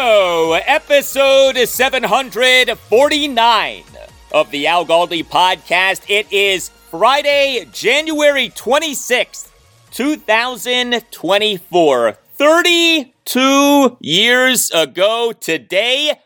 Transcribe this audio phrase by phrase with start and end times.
[0.00, 3.84] Go, episode 749
[4.32, 6.04] of the Al Galdi podcast.
[6.08, 9.50] It is Friday, January 26th,
[9.90, 12.12] 2024.
[12.12, 16.18] 32 years ago today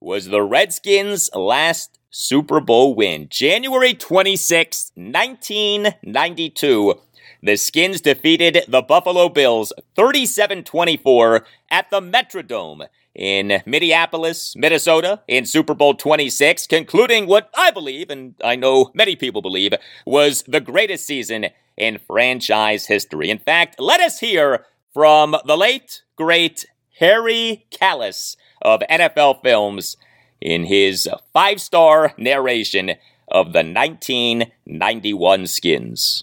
[0.00, 3.26] was the Redskins' last Super Bowl win.
[3.28, 6.94] January 26th, 1992.
[7.42, 12.86] The Skins defeated the Buffalo Bills 37 24 at the Metrodome
[13.18, 19.16] in Minneapolis, Minnesota, in Super Bowl 26, concluding what I believe, and I know many
[19.16, 19.74] people believe,
[20.06, 21.46] was the greatest season
[21.76, 23.28] in franchise history.
[23.28, 24.64] In fact, let us hear
[24.94, 26.64] from the late, great
[27.00, 29.96] Harry Kalas of NFL Films
[30.40, 32.90] in his five star narration
[33.26, 36.22] of the 1991 Skins.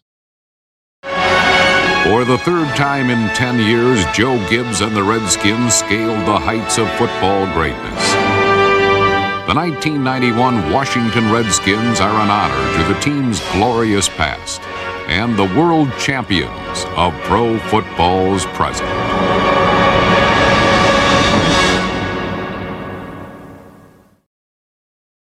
[2.06, 6.78] For the third time in 10 years, Joe Gibbs and the Redskins scaled the heights
[6.78, 8.14] of football greatness.
[9.48, 14.62] The 1991 Washington Redskins are an honor to the team's glorious past
[15.08, 19.15] and the world champions of pro football's present.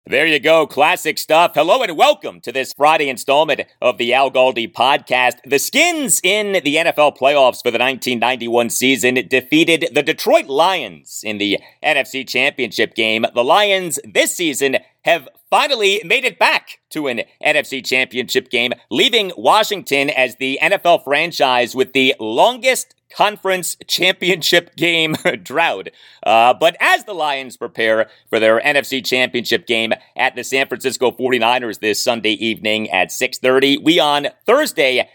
[0.05, 1.53] There you go, classic stuff.
[1.55, 5.35] Hello and welcome to this Friday installment of the Al Galdi podcast.
[5.45, 11.37] The Skins in the NFL playoffs for the 1991 season defeated the Detroit Lions in
[11.37, 13.25] the NFC Championship game.
[13.33, 19.31] The Lions this season have finally made it back to an NFC Championship game, leaving
[19.37, 25.89] Washington as the NFL franchise with the longest conference championship game drought.
[26.25, 31.11] Uh, but as the Lions prepare for their NFC championship game at the San Francisco
[31.11, 35.09] 49ers this Sunday evening at 6:30, we on Thursday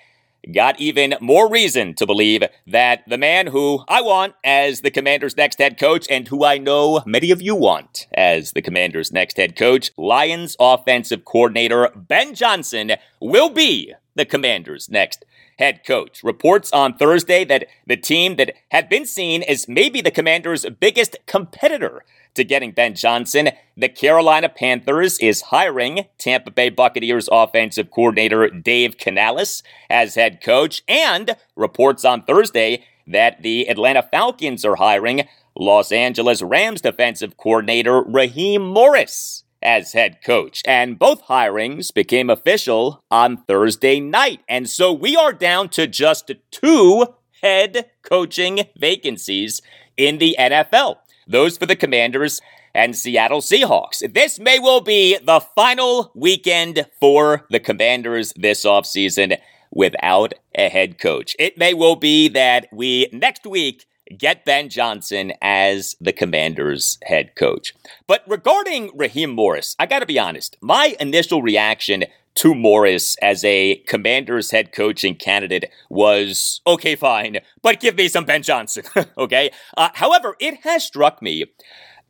[0.53, 5.37] got even more reason to believe that the man who I want as the Commanders'
[5.37, 9.37] next head coach and who I know many of you want as the Commanders' next
[9.37, 15.25] head coach, Lions offensive coordinator Ben Johnson, will be the Commanders' next
[15.59, 16.23] head coach.
[16.23, 21.17] Reports on Thursday that the team that had been seen as maybe the Commanders' biggest
[21.27, 22.05] competitor
[22.35, 28.97] to getting Ben Johnson, the Carolina Panthers is hiring Tampa Bay Buccaneers offensive coordinator Dave
[28.97, 35.27] Canales as head coach, and reports on Thursday that the Atlanta Falcons are hiring
[35.57, 40.63] Los Angeles Rams defensive coordinator Raheem Morris as head coach.
[40.67, 44.41] And both hirings became official on Thursday night.
[44.49, 47.07] And so we are down to just two
[47.43, 49.63] head coaching vacancies
[49.97, 50.97] in the NFL.
[51.27, 52.41] Those for the Commanders
[52.75, 54.15] and Seattle Seahawks.
[54.15, 59.39] This may well be the final weekend for the Commanders this offseason
[59.71, 61.35] without a head coach.
[61.39, 63.87] It may well be that we next week
[64.17, 67.75] get Ben Johnson as the Commanders head coach.
[68.07, 72.05] But regarding Raheem Morris, I got to be honest, my initial reaction
[72.37, 78.25] to Morris as a Commanders head coaching candidate was okay, fine, but give me some
[78.25, 78.85] Ben Johnson,
[79.19, 79.51] okay?
[79.77, 81.47] Uh, however, it has struck me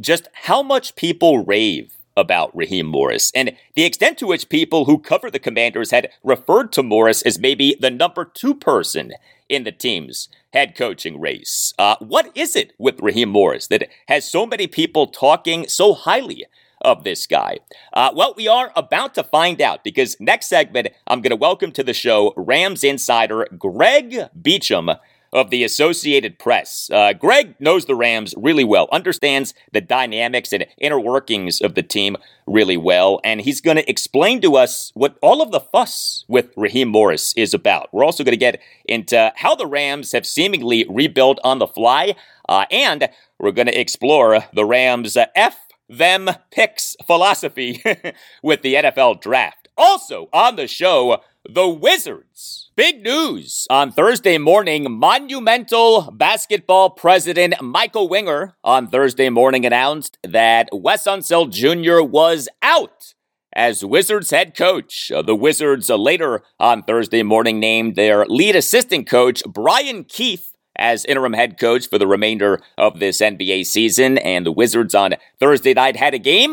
[0.00, 4.98] just how much people rave about Raheem Morris and the extent to which people who
[4.98, 9.12] cover the Commanders had referred to Morris as maybe the number two person
[9.48, 11.74] in the team's head coaching race.
[11.78, 16.46] Uh, what is it with Raheem Morris that has so many people talking so highly
[16.80, 17.58] of this guy?
[17.92, 21.72] Uh, well, we are about to find out because next segment, I'm going to welcome
[21.72, 24.90] to the show Rams insider Greg Beacham
[25.32, 26.90] of the Associated Press.
[26.92, 31.82] Uh, Greg knows the Rams really well, understands the dynamics and inner workings of the
[31.82, 32.16] team
[32.46, 36.52] really well, and he's going to explain to us what all of the fuss with
[36.56, 37.92] Raheem Morris is about.
[37.92, 42.14] We're also going to get into how the Rams have seemingly rebuilt on the fly,
[42.48, 43.08] uh, and
[43.38, 47.82] we're going to explore the Rams' uh, F them picks philosophy
[48.42, 49.68] with the NFL draft.
[49.76, 52.70] Also on the show, the Wizards.
[52.76, 54.98] Big news on Thursday morning.
[54.98, 62.02] Monumental basketball president Michael Winger on Thursday morning announced that Wes Unseld Jr.
[62.06, 63.14] was out
[63.54, 65.10] as Wizards head coach.
[65.24, 71.32] The Wizards later on Thursday morning named their lead assistant coach, Brian Keefe, as interim
[71.32, 74.18] head coach for the remainder of this NBA season.
[74.18, 76.52] And the Wizards on Thursday night had a game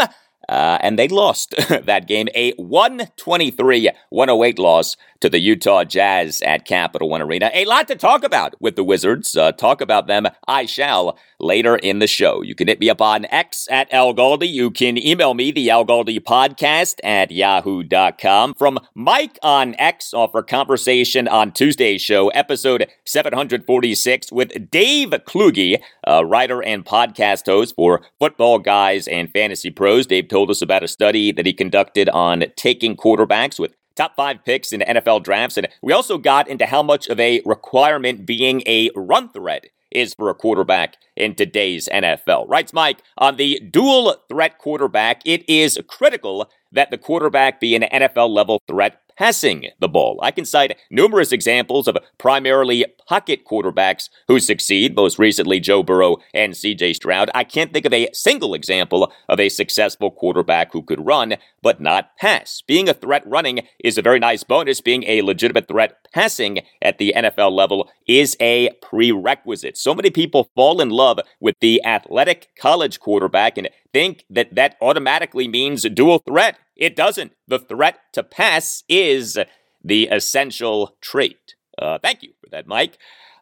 [0.50, 6.66] uh, and they lost that game, a 123 108 loss to the Utah Jazz at
[6.66, 7.50] Capital One Arena.
[7.52, 9.36] A lot to talk about with the Wizards.
[9.36, 12.44] Uh, talk about them, I shall, later in the show.
[12.44, 14.48] You can hit me up on X at Al Galdi.
[14.48, 18.54] You can email me, the Al Galdi podcast at yahoo.com.
[18.54, 26.24] From Mike on X, offer conversation on Tuesday's show, episode 746, with Dave Kluge, a
[26.24, 30.06] writer and podcast host for Football Guys and Fantasy Pros.
[30.06, 34.44] Dave told us about a study that he conducted on taking quarterbacks with top five
[34.46, 35.58] picks in NFL drafts.
[35.58, 40.14] And we also got into how much of a requirement being a run threat is
[40.14, 42.48] for a quarterback in today's NFL.
[42.50, 47.84] Writes Mike, on the dual threat quarterback, it is critical that the quarterback be an
[47.84, 50.20] NFL level threat passing the ball.
[50.22, 56.18] I can cite numerous examples of primarily pocket quarterbacks who succeed, most recently Joe Burrow
[56.34, 57.30] and CJ Stroud.
[57.34, 61.82] I can't think of a single example of a successful quarterback who could run but
[61.82, 62.62] not pass.
[62.68, 64.82] Being a threat running is a very nice bonus.
[64.82, 69.78] Being a legitimate threat passing at the NFL level is a prerequisite.
[69.78, 74.76] So many people fall in love with the athletic college quarterback and think that that
[74.82, 76.58] automatically means dual threat.
[76.76, 77.34] It doesn't.
[77.48, 79.38] The threat to pass is
[79.84, 81.56] the essential trait.
[81.78, 82.98] Uh, thank you for that, Mike.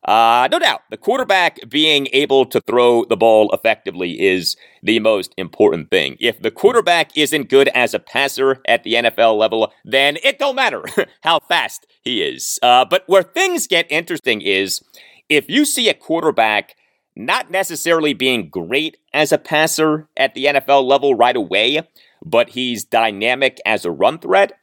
[0.06, 5.34] Uh, no doubt, the quarterback being able to throw the ball effectively is the most
[5.38, 6.18] important thing.
[6.20, 10.56] If the quarterback isn't good as a passer at the NFL level, then it don't
[10.58, 10.84] matter
[11.22, 12.60] how fast he is.
[12.62, 14.82] Uh, but where things get interesting is
[15.30, 16.76] if you see a quarterback
[17.16, 21.82] not necessarily being great as a passer at the NFL level right away,
[22.26, 24.54] but he's dynamic as a run threat,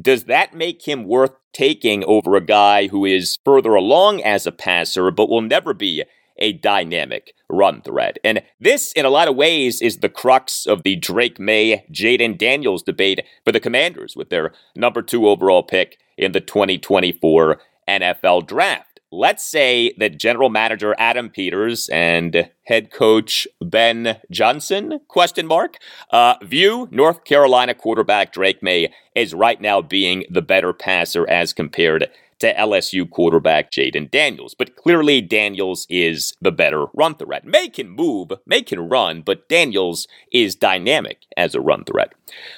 [0.00, 4.52] does that make him worth taking over a guy who is further along as a
[4.52, 6.02] passer but will never be
[6.36, 8.18] a dynamic run threat?
[8.24, 12.36] And this, in a lot of ways, is the crux of the Drake Maye, Jayden
[12.36, 18.46] Daniels debate for the Commanders with their number two overall pick in the 2024 NFL
[18.46, 25.78] Draft let's say that general manager Adam Peters and head coach Ben Johnson question mark
[26.10, 31.52] uh, view North Carolina quarterback Drake Maye as right now being the better passer as
[31.52, 34.54] compared to LSU quarterback Jayden Daniels.
[34.54, 37.44] But clearly Daniels is the better run threat.
[37.44, 42.12] Maye can move, Maye can run, but Daniels is dynamic as a run threat.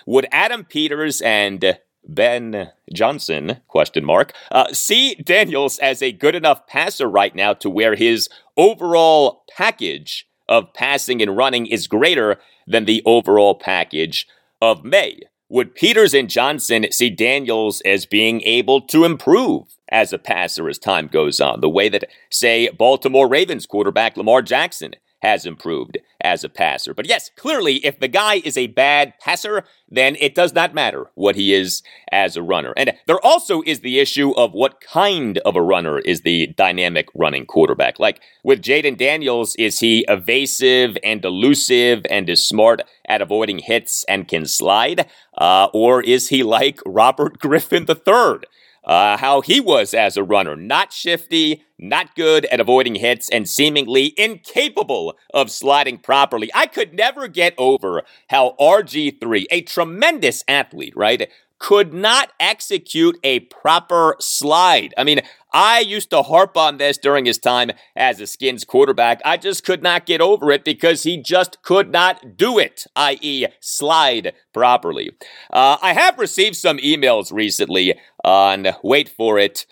[0.06, 6.66] Would Adam Peters and Ben Johnson, question mark, uh, see Daniels as a good enough
[6.66, 12.84] passer right now to where his overall package of passing and running is greater than
[12.84, 14.26] the overall package
[14.60, 15.20] of Maye.
[15.48, 20.78] Would Peters and Johnson see Daniels as being able to improve as a passer as
[20.78, 24.94] time goes on, the way that, say, Baltimore Ravens quarterback Lamar Jackson
[25.26, 26.94] has improved as a passer.
[26.94, 31.06] But yes, clearly, if the guy is a bad passer, then it does not matter
[31.16, 32.72] what he is as a runner.
[32.76, 37.08] And there also is the issue of what kind of a runner is the dynamic
[37.12, 37.98] running quarterback.
[37.98, 44.04] Like with Jayden Daniels, is he evasive and elusive and is smart at avoiding hits
[44.08, 45.06] and can slide?
[45.36, 48.46] Uh, or is he like Robert Griffin III?
[48.86, 50.56] Uh, how he was as a runner.
[50.56, 56.50] Not shifty, not good at avoiding hits, and seemingly incapable of sliding properly.
[56.54, 61.28] I could never get over how RG3, a tremendous athlete, right?
[61.58, 64.92] could not execute a proper slide.
[64.98, 65.20] I mean,
[65.52, 69.22] I used to harp on this during his time as a Skins quarterback.
[69.24, 73.46] I just could not get over it because he just could not do it, i.e.,
[73.60, 75.12] slide properly.
[75.50, 79.66] Uh, I have received some emails recently on, wait for it,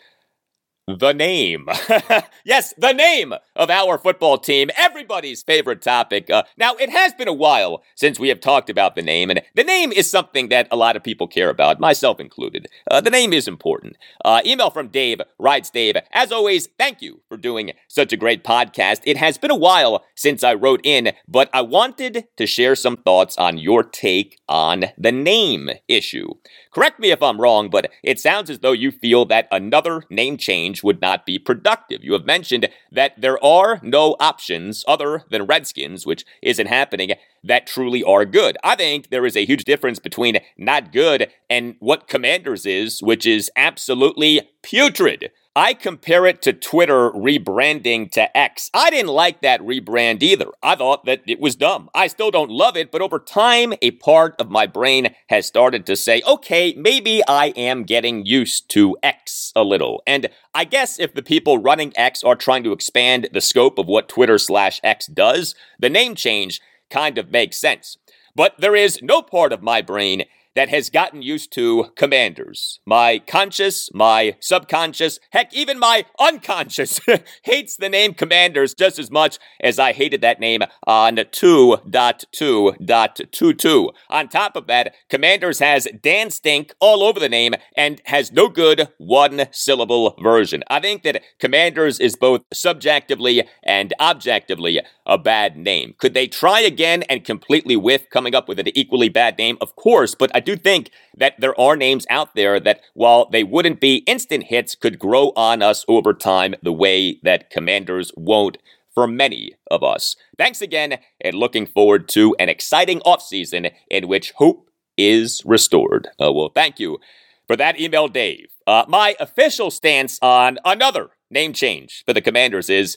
[0.87, 1.67] the name.
[2.45, 6.29] yes, the name of our football team, everybody's favorite topic.
[6.29, 9.43] Uh, now, it has been a while since we have talked about the name, and
[9.55, 12.69] the name is something that a lot of people care about, myself included.
[12.91, 13.97] Uh, the name is important.
[14.25, 18.45] Uh, email from Dave writes Dave, as always, thank you for doing such a great
[18.45, 19.01] podcast.
[19.05, 22.99] It has been a while since I wrote in, but I wanted to share some
[22.99, 26.29] thoughts on your take on the name issue.
[26.73, 30.37] Correct me if I'm wrong, but it sounds as though you feel that another name
[30.75, 32.03] change would not be productive.
[32.03, 37.13] You have mentioned that there are no options other than Redskins, which isn't happening,
[37.43, 38.57] that truly are good.
[38.65, 43.27] I think there is a huge difference between not good and what Commanders is, which
[43.27, 45.31] is absolutely putrid.
[45.57, 48.71] I compare it to Twitter rebranding to X.
[48.75, 50.49] I didn't like that rebrand either.
[50.65, 51.89] I thought that it was dumb.
[51.95, 55.87] I still don't love it, but over time, a part of my brain has started
[55.87, 60.03] to say, okay, maybe I am getting used to X a little.
[60.09, 63.87] And I guess if the people running X are trying to expand the scope of
[63.87, 67.97] what Twitter slash X does, the name change kind of makes sense.
[68.35, 72.81] But there is no part of my brain that has gotten used to commanders.
[72.87, 77.01] My conscious, my subconscious, heck, even my unconscious
[77.43, 83.93] hates the name commanders just as much as I hated that name on 2.2.22.
[84.09, 88.49] On top of that, commanders has Dan Stink all over the name and has no
[88.49, 90.65] good one syllable version.
[90.69, 95.95] I think that commanders is both subjectively and objectively a bad name.
[95.99, 99.57] Could they try again and completely whiff coming up with an equally bad name?
[99.61, 103.43] Of course, but I do think that there are names out there that, while they
[103.43, 108.59] wouldn't be instant hits, could grow on us over time the way that Commanders won't
[108.95, 110.15] for many of us.
[110.39, 116.09] Thanks again, and looking forward to an exciting offseason in which hope is restored.
[116.23, 116.99] Uh, well, thank you
[117.47, 118.47] for that email, Dave.
[118.67, 122.97] Uh, my official stance on another name change for the Commanders is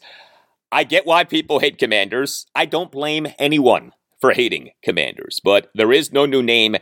[0.72, 2.46] I get why people hate Commanders.
[2.54, 6.75] I don't blame anyone for hating Commanders, but there is no new name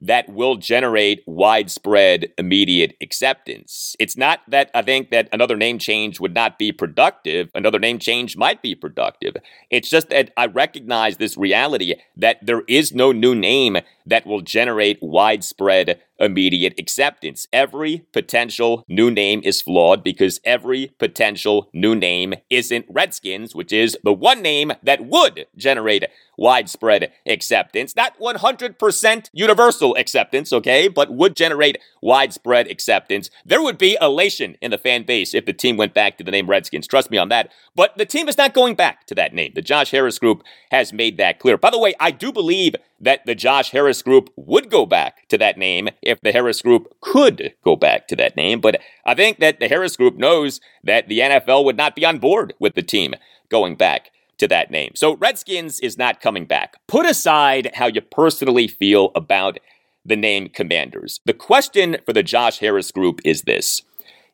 [0.00, 3.94] that will generate widespread immediate acceptance.
[3.98, 7.50] It's not that I think that another name change would not be productive.
[7.54, 9.36] Another name change might be productive.
[9.68, 14.40] It's just that I recognize this reality that there is no new name that will
[14.40, 17.48] generate widespread immediate acceptance.
[17.52, 23.96] Every potential new name is flawed because every potential new name isn't Redskins, which is
[24.04, 26.04] the one name that would generate
[26.36, 27.94] widespread acceptance.
[27.94, 33.30] Not 100% universal acceptance, okay, but would generate widespread acceptance.
[33.44, 36.30] There would be elation in the fan base if the team went back to the
[36.30, 36.86] name Redskins.
[36.86, 37.52] Trust me on that.
[37.74, 39.52] But the team is not going back to that name.
[39.54, 41.58] The Josh Harris group has made that clear.
[41.58, 45.38] By the way, I do believe that the Josh Harris group would go back to
[45.38, 48.60] that name if the Harris group could go back to that name.
[48.60, 52.18] But I think that the Harris group knows that the NFL would not be on
[52.18, 53.14] board with the team
[53.48, 54.92] going back to that name.
[54.94, 56.76] So Redskins is not coming back.
[56.86, 59.58] Put aside how you personally feel about
[60.04, 61.20] the name Commanders.
[61.24, 63.82] The question for the Josh Harris group is this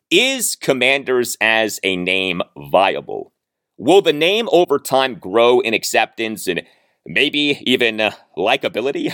[0.09, 3.33] Is Commanders as a name viable?
[3.77, 6.63] Will the name over time grow in acceptance and
[7.07, 9.11] maybe even uh, likability?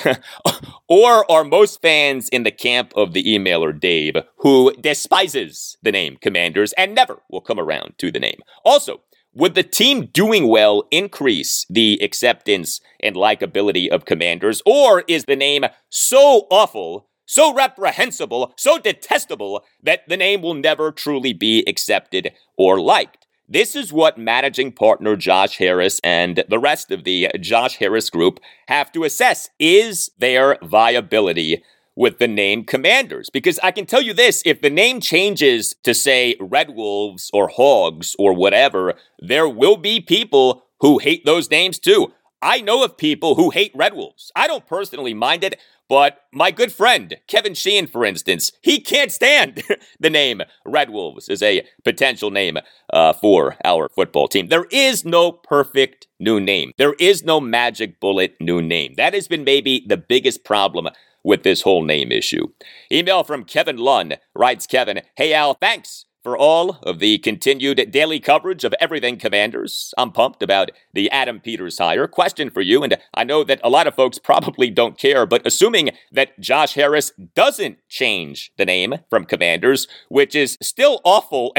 [0.88, 6.18] or are most fans in the camp of the emailer Dave, who despises the name
[6.22, 8.40] Commanders and never will come around to the name?
[8.66, 9.02] Also,
[9.36, 15.36] would the team doing well increase the acceptance and likability of Commanders, or is the
[15.36, 17.10] name so awful?
[17.26, 23.23] So reprehensible, so detestable that the name will never truly be accepted or liked.
[23.50, 28.40] This is what managing partner Josh Harris and the rest of the Josh Harris group
[28.68, 29.50] have to assess.
[29.60, 31.62] Is their viability
[31.94, 33.30] with the name Commanders?
[33.30, 37.50] Because I can tell you this if the name changes to, say, Red Wolves or
[37.50, 42.14] Hogs or whatever, there will be people who hate those names too.
[42.44, 44.32] I know of people who hate Red Wolves.
[44.36, 45.60] I don't personally mind it.
[45.90, 49.64] But my good friend, Kevin Sheehan, for instance, he can't stand
[50.00, 52.58] the name Red Wolves as a potential name
[52.92, 54.48] uh, for our football team.
[54.48, 56.72] There is no perfect new name.
[56.78, 58.94] There is no magic bullet new name.
[58.98, 60.88] That has been maybe the biggest problem
[61.24, 62.48] with this whole name issue.
[62.92, 68.20] Email from Kevin Lunn writes Kevin, Hey Al, thanks for all of the continued daily
[68.20, 69.94] coverage of everything Commanders.
[69.98, 72.08] I'm pumped about the Adam Peters hire.
[72.08, 75.46] Question for you, and I know that a lot of folks probably don't care, but
[75.46, 81.53] assuming that Josh Harris doesn't change the name from Commanders, which is still awful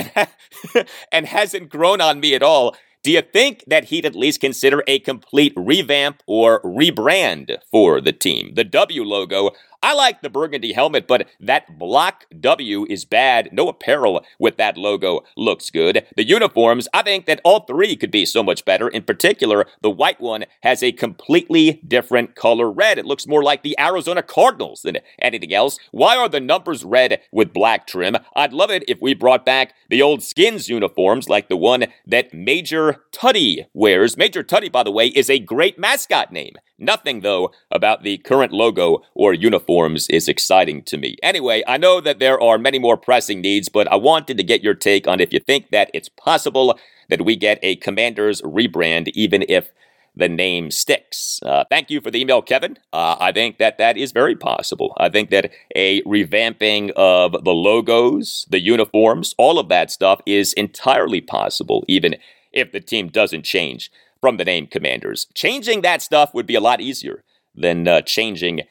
[1.13, 4.83] and hasn't grown on me at all, do you think that he'd at least consider
[4.87, 8.55] a complete revamp or rebrand for the team?
[8.55, 9.51] The W logo
[9.85, 13.51] I like the burgundy helmet, but that block W is bad.
[13.53, 16.07] No apparel with that logo looks good.
[16.17, 18.89] The uniforms, I think that all three could be so much better.
[18.89, 22.97] In particular, the white one has a completely different color red.
[22.97, 25.79] It looks more like the Arizona Cardinals than anything else.
[25.91, 28.17] Why are the numbers red with black trim?
[28.35, 32.33] I'd love it if we brought back the old skins uniforms like the one that
[32.33, 34.17] Major Tuddy wears.
[34.17, 36.55] Major Tuddy, by the way, is a great mascot name.
[36.79, 39.33] Nothing, though, about the current logo or
[39.75, 41.17] uniforms is exciting to me.
[41.23, 44.63] Anyway, I know that there are many more pressing needs, but I wanted to get
[44.63, 46.79] your take on if you think that it's possible
[47.09, 49.71] that we get a Commanders rebrand, even if
[50.17, 51.41] the name sticks.
[51.43, 52.79] Uh, thank you for the email, Kevin.
[52.93, 54.95] Uh, I think that that is very possible.
[54.97, 60.53] I think that a revamping of the logos, the uniforms, all of that stuff is
[60.53, 62.15] entirely possible, even
[62.53, 63.91] if the team doesn't change
[64.21, 65.27] from the name Commanders.
[65.35, 67.25] Changing that stuff would be a lot easier
[67.57, 68.63] than uh, changing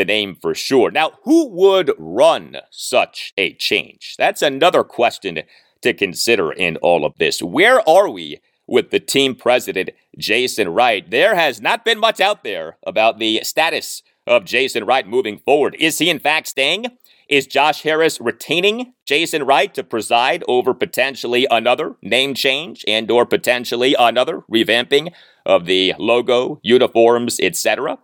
[0.00, 0.90] the name for sure.
[0.90, 4.14] Now, who would run such a change?
[4.16, 5.42] That's another question
[5.82, 7.42] to consider in all of this.
[7.42, 11.10] Where are we with the team president, Jason Wright?
[11.10, 15.76] There has not been much out there about the status of Jason Wright moving forward.
[15.78, 16.86] Is he, in fact, staying?
[17.28, 23.26] Is Josh Harris retaining Jason Wright to preside over potentially another name change and or
[23.26, 25.12] potentially another revamping
[25.44, 27.98] of the logo, uniforms, etc.?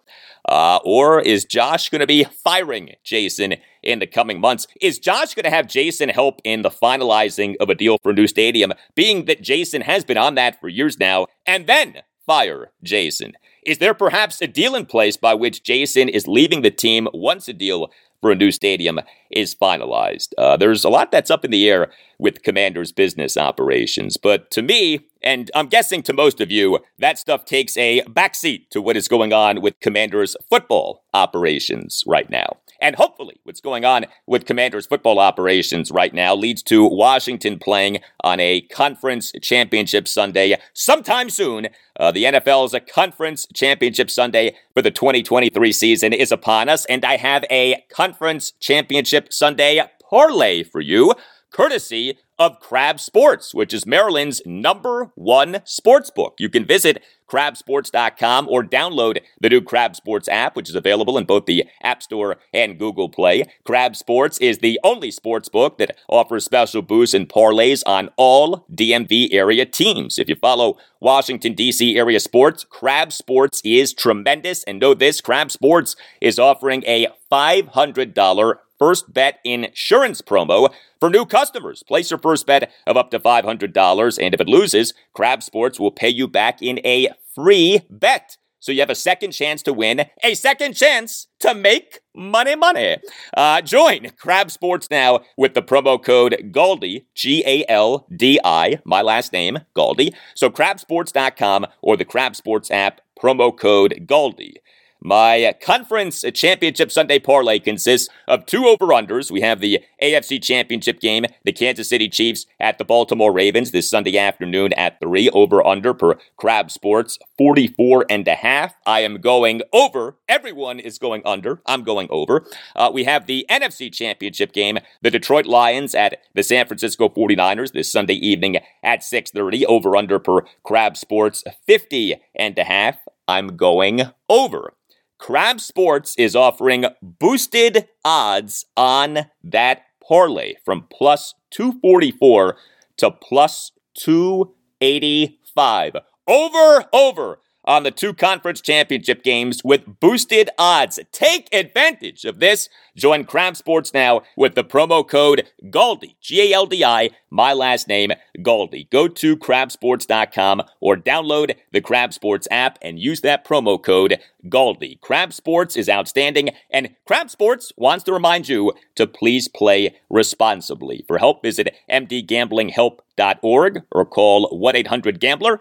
[0.49, 4.67] Uh, or is Josh going to be firing Jason in the coming months?
[4.81, 8.15] Is Josh going to have Jason help in the finalizing of a deal for a
[8.15, 12.71] new stadium, being that Jason has been on that for years now, and then fire
[12.83, 13.33] Jason?
[13.65, 17.49] Is there perhaps a deal in place by which Jason is leaving the team once
[17.49, 18.99] a deal for a new stadium
[19.31, 20.29] is finalized.
[20.39, 24.63] Uh, there's a lot that's up in the air with Commander's business operations, but to
[24.63, 28.97] me, and I'm guessing to most of you, that stuff takes a backseat to what
[28.97, 32.59] is going on with Commander's football operations right now.
[32.81, 37.99] And hopefully, what's going on with Commanders football operations right now leads to Washington playing
[38.23, 41.69] on a conference championship Sunday sometime soon.
[41.99, 47.05] Uh, the NFL's a conference championship Sunday for the 2023 season is upon us, and
[47.05, 51.15] I have a conference championship Sunday parlay for you,
[51.57, 56.35] courtesy of Crab Sports, which is Maryland's number one sports book.
[56.39, 61.25] You can visit crabsports.com or download the new Crab Sports app, which is available in
[61.25, 63.45] both the App Store and Google Play.
[63.65, 68.67] Crab Sports is the only sports book that offers special boosts and parlays on all
[68.71, 70.19] DMV area teams.
[70.19, 71.97] If you follow Washington, D.C.
[71.97, 74.63] area sports, Crab Sports is tremendous.
[74.65, 81.27] And know this Crab Sports is offering a $500 first bet insurance promo for new
[81.27, 81.83] customers.
[81.83, 85.91] Place your first bet of up to $500, and if it loses, Crab Sports will
[85.91, 88.37] pay you back in a free bet.
[88.67, 92.97] So you have a second chance to win, a second chance to make money, money.
[93.37, 98.81] Uh, join Crab Sports now with the promo code GALDI, G A L D I,
[98.85, 100.13] my last name, Galdi.
[100.35, 104.55] So crabsports.com or the Crab Sports app, promo code GALDI.
[105.03, 109.31] My conference championship Sunday parlay consists of two over unders.
[109.31, 113.89] We have the AFC championship game, the Kansas City Chiefs at the Baltimore Ravens this
[113.89, 118.75] Sunday afternoon at 3 over under per Crab Sports 44 and a half.
[118.87, 120.17] I am going over.
[120.29, 121.61] Everyone is going under.
[121.67, 122.47] I'm going over.
[122.75, 127.73] Uh, we have the NFC championship game, the Detroit Lions at the San Francisco 49ers
[127.73, 132.97] this Sunday evening at 6:30 over under per Crab Sports 50 and a half.
[133.29, 134.73] I'm going over.
[135.19, 142.57] Crab Sports is offering boosted odds on that parlay from plus 244
[142.99, 145.97] to plus 285.
[146.29, 150.99] Over, over on the two conference championship games with boosted odds.
[151.13, 152.69] Take advantage of this.
[152.97, 157.53] Join Crab Sports now with the promo code GALDI, G A L D I, my
[157.53, 158.89] last name, GALDI.
[158.91, 165.01] Go to crabsports.com or download the Crab Sports app and use that promo code GALDI.
[165.01, 171.05] Crab Sports is outstanding, and Crab Sports wants to remind you to please play responsibly.
[171.07, 175.61] For help, visit mdgamblinghelp.org or call 1 800 Gambler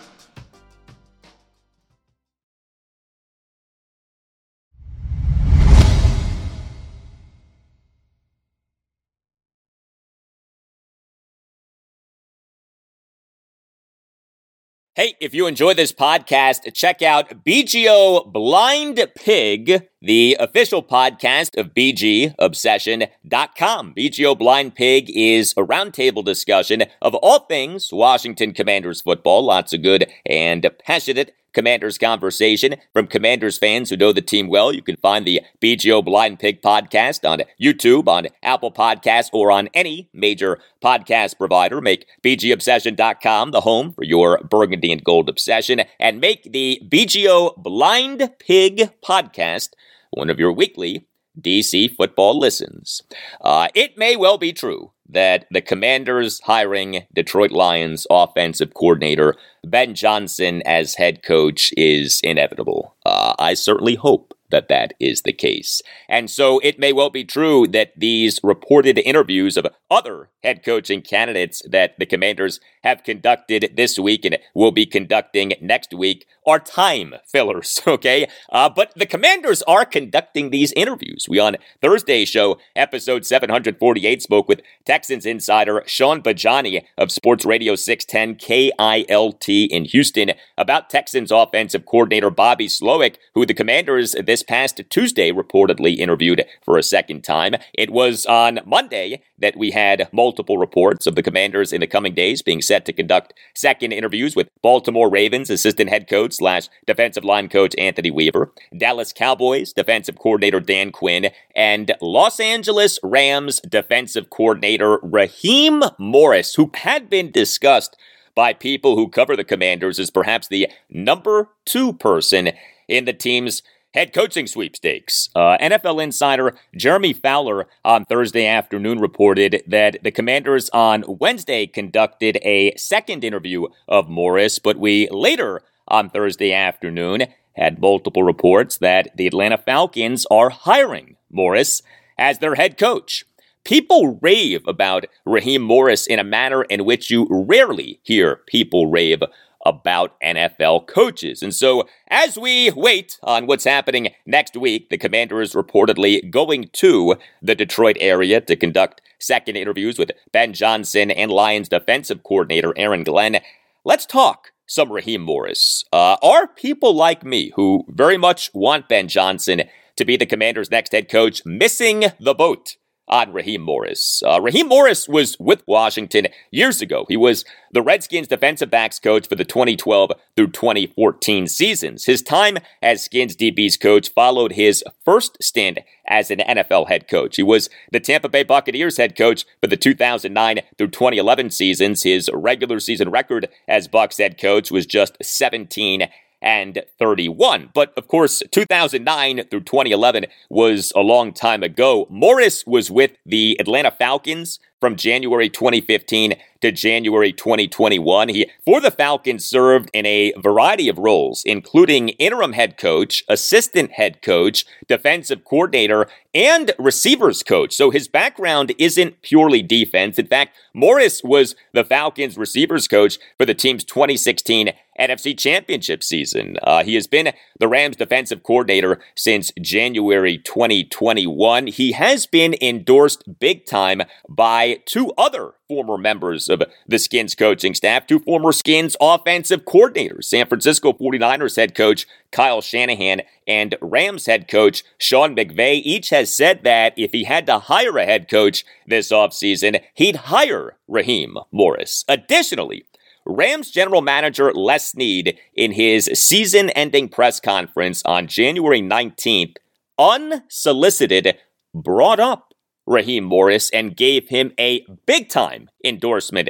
[15.01, 21.73] Hey, if you enjoy this podcast, check out BGO Blind Pig, the official podcast of
[21.73, 23.93] BGObsession.com.
[23.97, 29.43] BGO Blind Pig is a roundtable discussion of all things Washington Commanders football.
[29.43, 34.73] Lots of good and passionate Commanders conversation from Commanders fans who know the team well.
[34.73, 39.69] You can find the BGO Blind Pig podcast on YouTube, on Apple Podcasts, or on
[39.73, 41.81] any major podcast provider.
[41.81, 48.31] Make BGObsession.com the home for your burgundy and gold obsession, and make the BGO Blind
[48.39, 49.69] Pig podcast
[50.11, 51.05] one of your weekly
[51.39, 53.01] DC football listens.
[53.39, 59.93] Uh, it may well be true that the Commanders hiring Detroit Lions offensive coordinator Ben
[59.93, 62.95] Johnson as head coach is inevitable.
[63.05, 65.81] Uh, I certainly hope that that is the case.
[66.07, 71.01] And so it may well be true that these reported interviews of other head coaching
[71.01, 76.59] candidates that the commanders have conducted this week and will be conducting next week are
[76.59, 78.27] time fillers, okay?
[78.51, 81.27] Uh, but the commanders are conducting these interviews.
[81.29, 87.75] We on Thursday's show, episode 748, spoke with Texans insider Sean Bajani of Sports Radio
[87.75, 94.81] 610 KILT in Houston about Texans offensive coordinator Bobby Slowik, who the commanders this past
[94.89, 97.55] Tuesday reportedly interviewed for a second time.
[97.73, 102.13] It was on Monday that we had multiple reports of the commanders in the coming
[102.13, 107.23] days being set to conduct second interviews with Baltimore Ravens assistant head coach slash defensive
[107.23, 114.29] line coach Anthony Weaver, Dallas Cowboys defensive coordinator Dan Quinn, and Los Angeles Rams defensive
[114.29, 117.97] coordinator Raheem Morris, who had been discussed
[118.35, 122.51] by people who cover the commanders as perhaps the number two person
[122.87, 123.61] in the team's
[123.93, 125.29] head coaching sweepstakes.
[125.35, 132.37] Uh, NFL insider Jeremy Fowler on Thursday afternoon reported that the Commanders on Wednesday conducted
[132.43, 139.15] a second interview of Morris, but we later on Thursday afternoon had multiple reports that
[139.17, 141.81] the Atlanta Falcons are hiring Morris
[142.17, 143.25] as their head coach.
[143.63, 149.21] People rave about Raheem Morris in a manner in which you rarely hear people rave
[149.65, 151.41] about NFL coaches.
[151.41, 156.69] And so, as we wait on what's happening next week, the commander is reportedly going
[156.73, 162.73] to the Detroit area to conduct second interviews with Ben Johnson and Lions defensive coordinator
[162.75, 163.39] Aaron Glenn.
[163.83, 165.83] Let's talk some Raheem Morris.
[165.91, 169.63] Uh, are people like me who very much want Ben Johnson
[169.97, 172.77] to be the commander's next head coach missing the boat?
[173.07, 174.23] On Raheem Morris.
[174.25, 177.05] Uh, Raheem Morris was with Washington years ago.
[177.09, 182.05] He was the Redskins defensive backs coach for the 2012 through 2014 seasons.
[182.05, 187.35] His time as Skins DB's coach followed his first stint as an NFL head coach.
[187.35, 192.03] He was the Tampa Bay Buccaneers head coach for the 2009 through 2011 seasons.
[192.03, 196.07] His regular season record as Bucs head coach was just 17
[196.41, 197.69] and 31.
[197.73, 202.07] But of course, 2009 through 2011 was a long time ago.
[202.09, 208.29] Morris was with the Atlanta Falcons from January 2015 to January 2021.
[208.29, 213.91] He, for the Falcons, served in a variety of roles, including interim head coach, assistant
[213.91, 217.73] head coach, defensive coordinator, and receivers coach.
[217.73, 220.17] So his background isn't purely defense.
[220.17, 226.57] In fact, Morris was the Falcons receivers coach for the team's 2016 NFC Championship season.
[226.63, 231.67] Uh, he has been the Rams defensive coordinator since January 2021.
[231.67, 237.73] He has been endorsed big time by two other former members of the Skins coaching
[237.73, 244.25] staff, two former Skins offensive coordinators, San Francisco 49ers head coach Kyle Shanahan and Rams
[244.25, 245.81] head coach Sean McVay.
[245.85, 250.17] Each has said that if he had to hire a head coach this offseason, he'd
[250.17, 252.03] hire Raheem Morris.
[252.09, 252.83] Additionally,
[253.25, 259.55] Rams general manager Les Snead, in his season ending press conference on January 19th,
[259.97, 261.37] unsolicited,
[261.73, 262.50] brought up
[262.85, 266.49] Raheem Morris and gave him a big time endorsement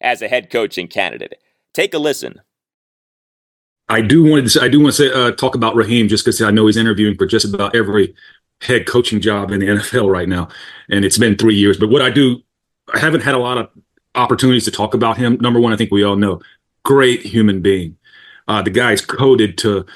[0.00, 1.40] as a head coaching candidate.
[1.72, 2.40] Take a listen.
[3.88, 6.40] I do want to I do want to say uh, talk about Raheem just because
[6.40, 8.14] I know he's interviewing for just about every
[8.60, 10.48] head coaching job in the NFL right now,
[10.88, 11.76] and it's been three years.
[11.76, 12.40] But what I do,
[12.94, 13.68] I haven't had a lot of
[14.14, 15.38] opportunities to talk about him.
[15.40, 16.40] Number one, I think we all know,
[16.84, 17.96] great human being.
[18.48, 19.86] Uh, the guy's coded to,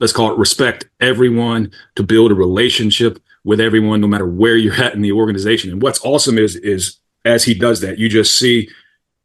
[0.00, 4.74] let's call it respect everyone, to build a relationship with everyone, no matter where you're
[4.74, 5.70] at in the organization.
[5.70, 8.68] And what's awesome is, is as he does that, you just see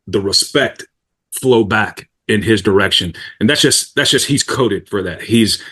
[0.07, 0.85] the respect
[1.31, 3.13] flow back in his direction.
[3.39, 5.21] And that's just, that's just, he's coded for that.
[5.21, 5.63] He's,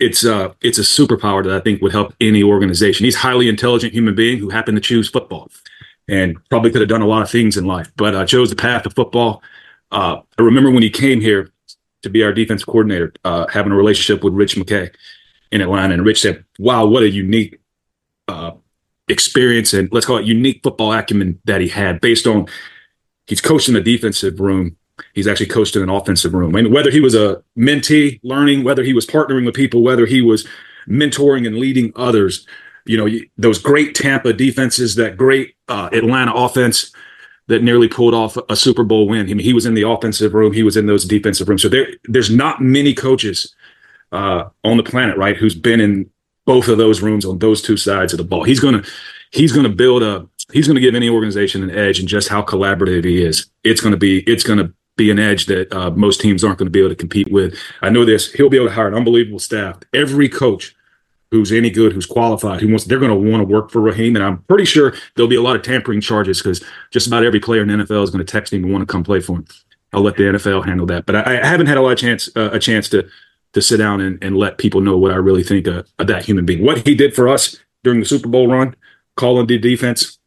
[0.00, 3.04] it's it's a superpower that I think would help any organization.
[3.04, 5.50] He's highly intelligent human being who happened to choose football
[6.08, 8.56] and probably could have done a lot of things in life, but uh, chose the
[8.56, 9.42] path of football.
[9.90, 11.50] Uh, I remember when he came here
[12.02, 14.92] to be our defense coordinator, uh, having a relationship with Rich McKay
[15.52, 17.60] in Atlanta, and Rich said, "Wow, what a unique
[19.08, 22.46] experience and let's call it unique football acumen that he had, based on
[23.26, 24.76] he's coached in the defensive room."
[25.12, 26.54] He's actually coached in an offensive room.
[26.54, 30.20] And whether he was a mentee learning, whether he was partnering with people, whether he
[30.20, 30.46] was
[30.88, 32.46] mentoring and leading others,
[32.86, 36.92] you know, those great Tampa defenses, that great uh, Atlanta offense
[37.48, 39.22] that nearly pulled off a Super Bowl win.
[39.22, 41.62] I mean, he was in the offensive room, he was in those defensive rooms.
[41.62, 43.54] So there, there's not many coaches
[44.12, 46.08] uh, on the planet, right, who's been in
[46.44, 48.44] both of those rooms on those two sides of the ball.
[48.44, 48.82] He's gonna
[49.30, 53.04] he's gonna build a he's gonna give any organization an edge in just how collaborative
[53.04, 53.46] he is.
[53.62, 56.70] It's gonna be it's gonna be an edge that uh, most teams aren't going to
[56.70, 57.58] be able to compete with.
[57.82, 58.32] I know this.
[58.32, 59.78] He'll be able to hire an unbelievable staff.
[59.92, 60.74] Every coach
[61.30, 64.14] who's any good, who's qualified, who wants, they're going to want to work for Raheem.
[64.14, 67.40] And I'm pretty sure there'll be a lot of tampering charges because just about every
[67.40, 69.36] player in the NFL is going to text him and want to come play for
[69.36, 69.46] him.
[69.92, 71.06] I'll let the NFL handle that.
[71.06, 73.08] But I, I haven't had a lot of chance, uh, a chance to
[73.54, 76.24] to sit down and, and let people know what I really think of, of that
[76.24, 76.64] human being.
[76.64, 78.76] What he did for us during the Super Bowl run,
[79.16, 80.18] calling the defense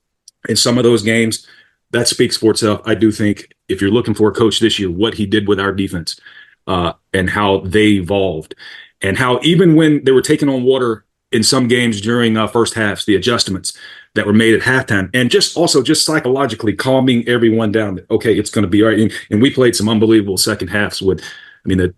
[0.50, 1.46] in some of those games,
[1.92, 2.82] that speaks for itself.
[2.86, 5.60] I do think if you're looking for a coach this year, what he did with
[5.60, 6.20] our defense
[6.68, 8.56] uh, and how they evolved
[9.02, 12.74] and how even when they were taking on water in some games during uh, first
[12.74, 13.78] halves, the adjustments
[14.16, 17.96] that were made at halftime, and just also just psychologically calming everyone down.
[17.96, 19.00] That okay, it's going to be all right.
[19.00, 21.94] And, and, we played some unbelievable second halves with, I mean, the,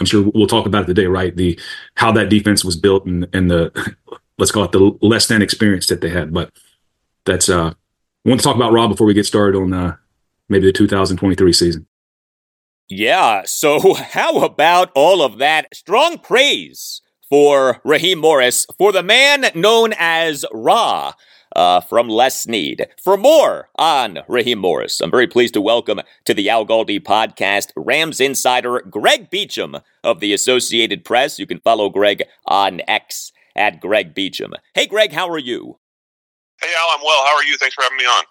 [0.00, 1.34] I'm sure we'll talk about it today, right?
[1.34, 1.58] The
[1.94, 3.94] how that defense was built and and the
[4.38, 6.32] let's call it the less than experience that they had.
[6.32, 6.52] But
[7.24, 7.72] that's uh,
[8.24, 9.96] I want to talk about Rob before we get started on uh,
[10.48, 11.86] maybe the 2023 season.
[12.88, 19.46] Yeah, so how about all of that strong praise for Raheem Morris, for the man
[19.54, 21.12] known as Ra?
[21.54, 22.88] Uh, from Les Snead.
[23.02, 27.72] For more on Raheem Morris, I'm very pleased to welcome to the Al Galdi podcast
[27.76, 31.38] Rams insider Greg Beacham of the Associated Press.
[31.38, 34.52] You can follow Greg on X at Greg Beacham.
[34.74, 35.78] Hey, Greg, how are you?
[36.60, 37.24] Hey, Al, I'm well.
[37.24, 37.56] How are you?
[37.58, 38.24] Thanks for having me on.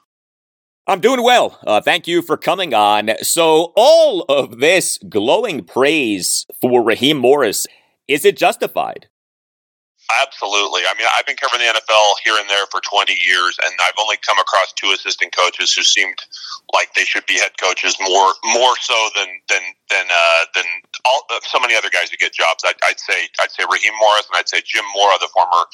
[0.87, 1.59] I'm doing well.
[1.65, 3.11] Uh, thank you for coming on.
[3.21, 7.67] So, all of this glowing praise for Raheem Morris,
[8.07, 9.07] is it justified?
[10.19, 10.81] Absolutely.
[10.83, 13.95] I mean, I've been covering the NFL here and there for 20 years, and I've
[13.99, 16.19] only come across two assistant coaches who seemed
[16.73, 20.65] like they should be head coaches more more so than than than uh, than
[21.05, 22.63] all uh, so many other guys who get jobs.
[22.65, 25.67] I'd, I'd, say I'd say Raheem Morris and I'd say Jim Mora, the former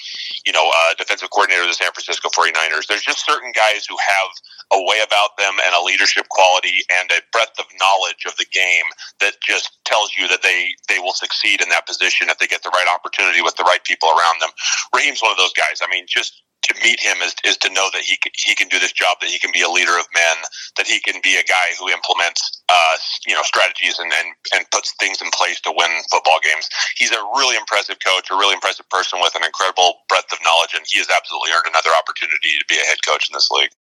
[0.45, 2.87] you know uh, defensive coordinator of the San Francisco 49ers.
[2.89, 4.29] There's just certain guys who have
[4.73, 8.49] a way about them and a leadership quality and a breadth of knowledge of the
[8.51, 8.89] game
[9.23, 12.63] that just tells you that they they will succeed in that position if they get
[12.63, 14.51] the right opportunity with the right people around around them.
[14.93, 15.79] Raheem's one of those guys.
[15.79, 18.79] I mean, just to meet him is, is to know that he he can do
[18.79, 20.37] this job, that he can be a leader of men,
[20.75, 24.69] that he can be a guy who implements uh, you know strategies and, and and
[24.71, 26.67] puts things in place to win football games.
[26.97, 30.75] He's a really impressive coach, a really impressive person with an incredible breadth of knowledge,
[30.75, 33.71] and he has absolutely earned another opportunity to be a head coach in this league.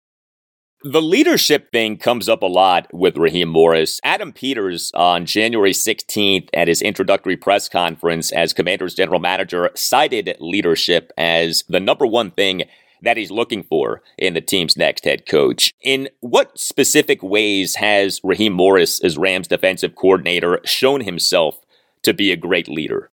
[0.83, 3.99] The leadership thing comes up a lot with Raheem Morris.
[4.03, 10.35] Adam Peters on January 16th at his introductory press conference as Commanders general manager cited
[10.39, 12.61] leadership as the number one thing
[13.01, 15.73] that he's looking for in the team's next head coach.
[15.81, 21.57] In what specific ways has Raheem Morris, as Rams defensive coordinator, shown himself
[22.03, 23.09] to be a great leader?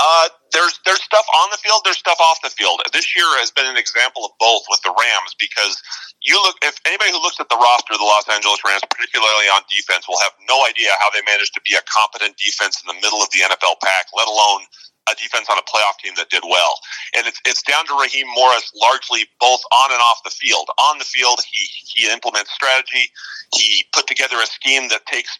[0.00, 2.80] Uh, there's there's stuff on the field, there's stuff off the field.
[2.92, 5.76] This year has been an example of both with the Rams because
[6.24, 9.52] you look if anybody who looks at the roster of the Los Angeles Rams, particularly
[9.52, 12.88] on defense, will have no idea how they managed to be a competent defense in
[12.88, 14.64] the middle of the NFL pack, let alone
[15.12, 16.80] a defense on a playoff team that did well.
[17.16, 20.72] And it's it's down to Raheem Morris largely both on and off the field.
[20.80, 23.12] On the field, he he implements strategy.
[23.52, 25.36] He put together a scheme that takes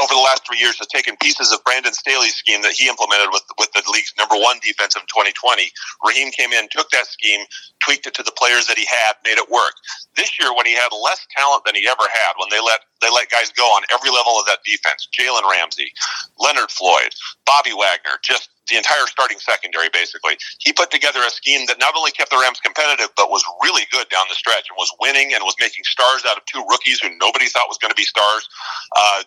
[0.00, 3.28] over the last three years has taken pieces of Brandon Staley's scheme that he implemented
[3.32, 5.70] with with the league's number one defense in 2020.
[6.04, 7.44] Raheem came in, took that scheme,
[7.80, 9.74] tweaked it to the players that he had, made it work.
[10.16, 13.10] This year, when he had less talent than he ever had, when they let they
[13.10, 15.92] let guys go on every level of that defense, Jalen Ramsey,
[16.38, 17.14] Leonard Floyd,
[17.46, 20.36] Bobby Wagner, just the entire starting secondary, basically.
[20.58, 23.84] He put together a scheme that not only kept the Rams competitive, but was really
[23.90, 27.00] good down the stretch and was winning and was making stars out of two rookies
[27.00, 28.48] who nobody thought was going to be stars.
[28.96, 29.22] Uh,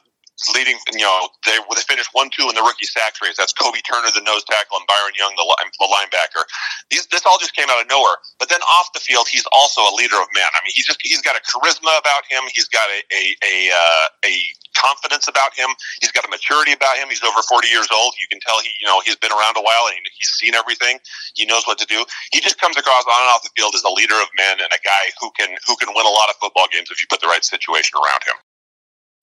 [0.50, 3.38] leading, you know, they they finished one two in the rookie sacks race.
[3.38, 6.44] That's Kobie Turner, the nose tackle, and Byron Young, the, the linebacker.
[6.90, 8.18] These, this all just came out of nowhere.
[8.40, 10.48] But then off the field, he's also a leader of men.
[10.56, 12.48] I mean, he's just he's got a charisma about him.
[12.54, 14.34] He's got a a a, uh, a
[14.74, 15.70] confidence about him.
[16.02, 17.10] He's got a maturity about him.
[17.10, 18.16] He's over forty years old.
[18.18, 21.00] You can tell he you know he's been around a while and he's seen everything.
[21.36, 22.06] He knows what to do.
[22.32, 24.72] He just comes across on and off the field as a leader of men and
[24.72, 27.22] a guy who can who can win a lot of football games if you put
[27.22, 28.38] the right situation around him.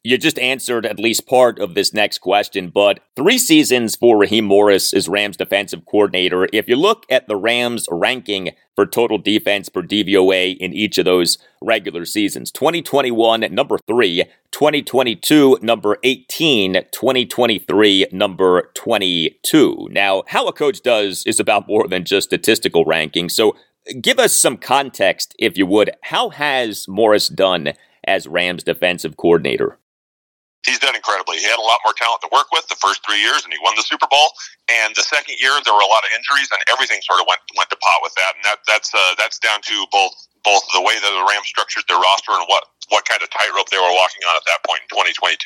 [0.09, 4.47] You just answered at least part of this next question, but three seasons for Raheem
[4.47, 6.49] Morris as Rams defensive coordinator.
[6.51, 11.05] If you look at the Rams ranking for total defense per DVOA in each of
[11.05, 19.88] those regular seasons 2021, number three, 2022, number 18, 2023, number 22.
[19.90, 23.29] Now, how a coach does is about more than just statistical ranking.
[23.29, 23.55] So
[24.01, 25.90] give us some context, if you would.
[26.05, 29.79] How has Morris done as Rams defensive coordinator?
[30.66, 31.38] He's done incredibly.
[31.38, 33.61] He had a lot more talent to work with the first three years, and he
[33.62, 34.35] won the Super Bowl.
[34.68, 37.40] And the second year, there were a lot of injuries, and everything sort of went
[37.55, 38.35] went to pot with that.
[38.35, 40.14] And that that's uh, that's down to both
[40.47, 43.68] both the way that the Rams structured their roster and what what kind of tightrope
[43.68, 45.37] they were walking on at that point in 2022,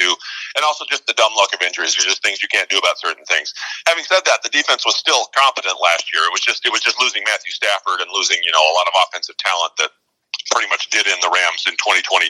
[0.55, 1.98] and also just the dumb luck of injuries.
[1.98, 3.51] There's just things you can't do about certain things.
[3.90, 6.22] Having said that, the defense was still competent last year.
[6.22, 8.87] It was just it was just losing Matthew Stafford and losing you know a lot
[8.87, 9.90] of offensive talent that
[10.53, 12.29] pretty much did in the Rams in 2022.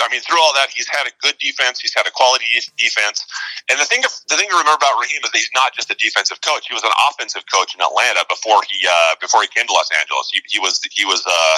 [0.00, 1.80] I mean, through all that, he's had a good defense.
[1.80, 2.44] He's had a quality
[2.76, 3.24] defense.
[3.72, 5.88] And the thing, to, the thing to remember about Raheem is that he's not just
[5.88, 6.68] a defensive coach.
[6.68, 9.88] He was an offensive coach in Atlanta before he uh, before he came to Los
[9.92, 10.28] Angeles.
[10.32, 11.56] He, he was he was uh,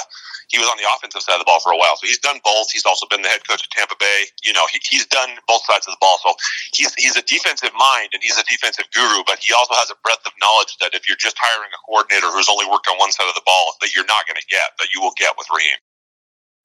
[0.53, 1.95] he was on the offensive side of the ball for a while.
[1.97, 2.69] So he's done both.
[2.71, 4.29] He's also been the head coach of Tampa Bay.
[4.43, 6.19] You know, he, he's done both sides of the ball.
[6.21, 6.35] So
[6.73, 9.97] he's he's a defensive mind and he's a defensive guru, but he also has a
[10.03, 13.11] breadth of knowledge that if you're just hiring a coordinator who's only worked on one
[13.11, 15.47] side of the ball, that you're not going to get, that you will get with
[15.53, 15.77] Raheem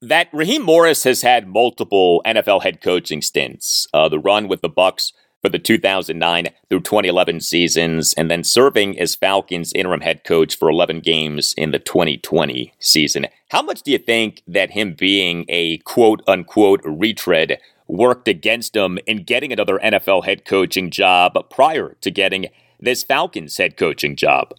[0.01, 3.89] that Raheem Morris has had multiple NFL head coaching stints.
[3.93, 8.99] Uh, the run with the Bucs for the 2009 through 2011 seasons, and then serving
[8.99, 13.27] as Falcons interim head coach for 11 games in the 2020 season.
[13.51, 18.99] How much do you think that him being a quote unquote retread worked against him
[19.07, 22.47] in getting another NFL head coaching job prior to getting
[22.81, 24.55] this Falcons head coaching job?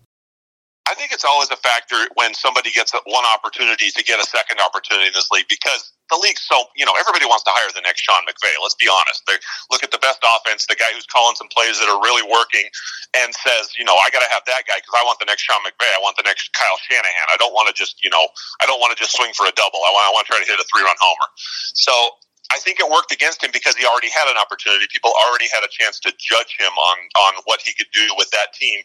[0.89, 4.57] I think it's always a factor when somebody gets one opportunity to get a second
[4.57, 7.85] opportunity in this league because the league's so you know everybody wants to hire the
[7.85, 8.57] next Sean McVay.
[8.57, 9.21] Let's be honest.
[9.29, 9.37] They
[9.69, 12.65] look at the best offense, the guy who's calling some plays that are really working,
[13.21, 15.45] and says, you know, I got to have that guy because I want the next
[15.45, 15.93] Sean McVay.
[15.93, 17.27] I want the next Kyle Shanahan.
[17.29, 18.25] I don't want to just you know
[18.57, 19.85] I don't want to just swing for a double.
[19.85, 21.29] I want I want to try to hit a three run homer.
[21.77, 21.93] So
[22.53, 24.87] I think it worked against him because he already had an opportunity.
[24.89, 28.31] People already had a chance to judge him on on what he could do with
[28.31, 28.81] that team,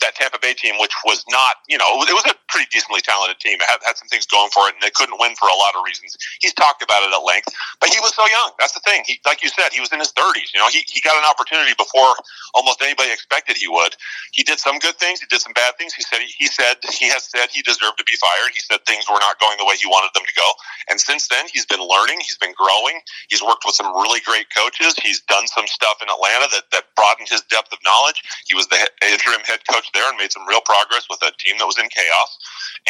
[0.00, 3.38] that Tampa Bay team, which was not, you know, it was a pretty decently talented
[3.40, 3.60] team.
[3.60, 5.76] It had, had some things going for it, and they couldn't win for a lot
[5.76, 6.16] of reasons.
[6.40, 8.56] He's talked about it at length, but he was so young.
[8.58, 9.04] That's the thing.
[9.06, 10.54] He, like you said, he was in his 30s.
[10.56, 12.16] You know, he, he got an opportunity before
[12.54, 13.96] almost anybody expected he would.
[14.32, 15.20] He did some good things.
[15.20, 15.94] He did some bad things.
[15.94, 18.52] He said he said he has said he deserved to be fired.
[18.54, 20.48] He said things were not going the way he wanted them to go,
[20.88, 22.20] and since then he's been learning.
[22.24, 23.01] He's been growing.
[23.28, 24.94] He's worked with some really great coaches.
[25.02, 28.22] He's done some stuff in Atlanta that, that broadened his depth of knowledge.
[28.46, 31.56] He was the interim head coach there and made some real progress with a team
[31.58, 32.30] that was in chaos.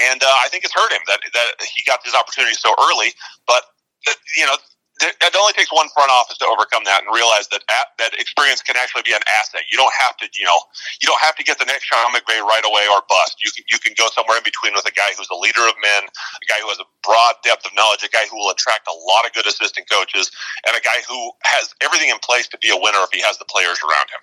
[0.00, 3.12] And uh, I think it's hurt him that, that he got his opportunity so early.
[3.46, 3.62] But,
[4.08, 4.56] uh, you know,
[5.00, 7.64] it only takes one front office to overcome that and realize that
[7.98, 9.64] that experience can actually be an asset.
[9.72, 10.60] You don't have to, you know,
[11.00, 13.40] you don't have to get the next Sean McVay right away or bust.
[13.42, 15.74] You can you can go somewhere in between with a guy who's a leader of
[15.80, 18.86] men, a guy who has a broad depth of knowledge, a guy who will attract
[18.86, 20.30] a lot of good assistant coaches,
[20.68, 23.38] and a guy who has everything in place to be a winner if he has
[23.40, 24.22] the players around him.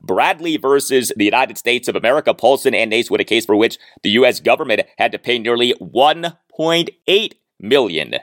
[0.02, 2.34] Bradley versus the United States of America.
[2.34, 4.40] Paulson and Nace with a case for which the U.S.
[4.40, 8.16] government had to pay nearly $1.8 million.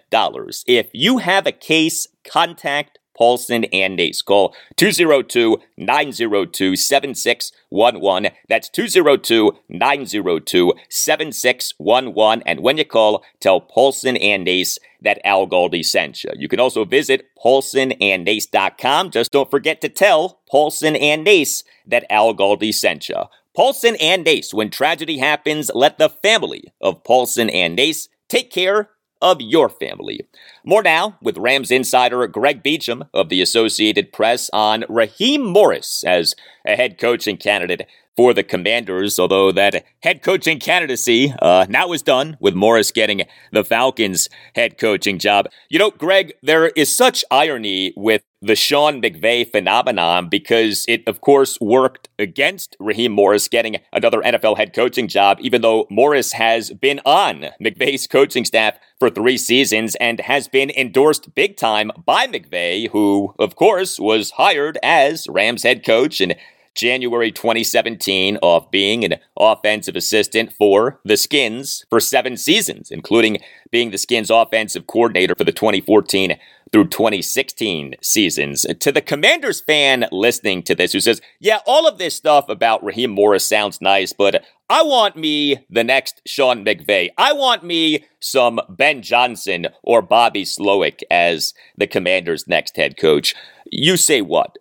[0.66, 4.22] If you have a case, contact Paulson and Nace.
[4.22, 8.32] Call 202 902 7611.
[8.48, 12.42] That's 202 902 7611.
[12.46, 16.30] And when you call, tell Paulson and Nace that Al Galdi sent you.
[16.36, 19.10] You can also visit paulsonandnace.com.
[19.10, 23.16] Just don't forget to tell Paulson and Nace that Al Galdi sent you.
[23.54, 28.90] Paulson and Nace, when tragedy happens, let the family of Paulson and Nace take care
[29.24, 30.20] of your family.
[30.64, 36.34] More now with Rams insider Greg Beacham of the Associated Press on Raheem Morris as
[36.66, 42.02] a head coaching candidate for the Commanders, although that head coaching candidacy uh, now is
[42.02, 45.48] done with Morris getting the Falcons head coaching job.
[45.68, 51.22] You know, Greg, there is such irony with the Sean McVay phenomenon because it, of
[51.22, 56.70] course, worked against Raheem Morris getting another NFL head coaching job, even though Morris has
[56.70, 62.26] been on McVay's coaching staff for three seasons and has been endorsed big time by
[62.26, 66.34] McVay, who, of course, was hired as Rams head coach in
[66.74, 73.38] January 2017 off being an offensive assistant for the Skins for seven seasons, including
[73.70, 76.36] being the Skins offensive coordinator for the 2014
[76.74, 78.66] through 2016 seasons.
[78.80, 82.82] To the Commanders fan listening to this who says, yeah, all of this stuff about
[82.82, 87.10] Raheem Morris sounds nice, but I want me the next Sean McVay.
[87.16, 93.36] I want me some Ben Johnson or Bobby Slowik as the Commanders' next head coach.
[93.70, 94.56] You say what?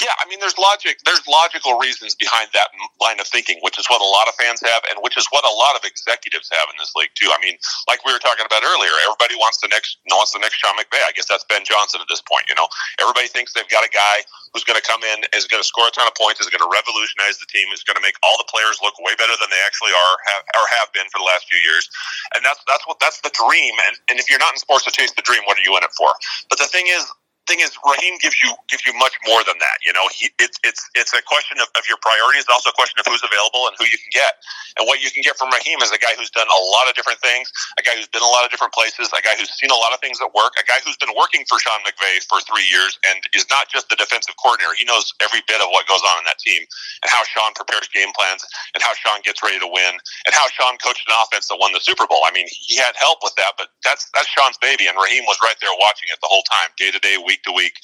[0.00, 0.96] Yeah, I mean, there's logic.
[1.04, 2.72] There's logical reasons behind that
[3.04, 5.44] line of thinking, which is what a lot of fans have, and which is what
[5.44, 7.28] a lot of executives have in this league too.
[7.28, 10.56] I mean, like we were talking about earlier, everybody wants the next wants the next
[10.56, 11.04] Sean McVay.
[11.04, 12.48] I guess that's Ben Johnson at this point.
[12.48, 14.24] You know, everybody thinks they've got a guy
[14.56, 16.64] who's going to come in, is going to score a ton of points, is going
[16.64, 19.52] to revolutionize the team, is going to make all the players look way better than
[19.52, 21.86] they actually are have, or have been for the last few years.
[22.32, 23.76] And that's that's what that's the dream.
[23.90, 25.84] And and if you're not in sports to chase the dream, what are you in
[25.84, 26.08] it for?
[26.48, 27.04] But the thing is,
[27.50, 29.82] thing is, Raheem gives you gives you much more than that.
[29.82, 32.46] You know, he, it's it's it's a question of, of your priorities.
[32.46, 34.38] It's also a question of who's available and who you can get.
[34.78, 36.94] And what you can get from Raheem is a guy who's done a lot of
[36.94, 39.74] different things, a guy who's been a lot of different places, a guy who's seen
[39.74, 42.38] a lot of things that work, a guy who's been working for Sean McVay for
[42.46, 44.78] three years and is not just the defensive coordinator.
[44.78, 46.62] He knows every bit of what goes on in that team
[47.02, 48.46] and how Sean prepares game plans
[48.78, 51.74] and how Sean gets ready to win and how Sean coached an offense that won
[51.74, 52.22] the Super Bowl.
[52.22, 55.38] I mean, he had help with that, but that's that's Sean's baby, and Raheem was
[55.42, 57.74] right there watching it the whole time, day to day, week to week,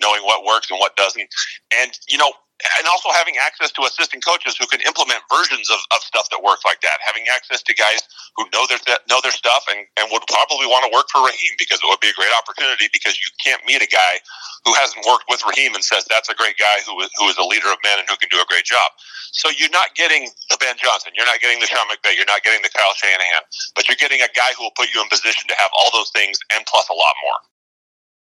[0.00, 1.28] knowing what works and what doesn't.
[1.74, 2.32] And, you know,
[2.80, 6.40] and also having access to assistant coaches who can implement versions of, of stuff that
[6.40, 6.96] works like that.
[7.04, 8.00] Having access to guys
[8.32, 8.80] who know their
[9.12, 12.00] know their stuff and, and would probably want to work for Raheem because it would
[12.00, 14.24] be a great opportunity because you can't meet a guy
[14.64, 17.44] who hasn't worked with Raheem and says that's a great guy who, who is a
[17.44, 18.88] leader of men and who can do a great job.
[19.36, 22.40] So you're not getting the Ben Johnson, you're not getting the Sean McVay, you're not
[22.40, 23.44] getting the Kyle Shanahan,
[23.76, 26.08] but you're getting a guy who will put you in position to have all those
[26.16, 27.38] things and plus a lot more.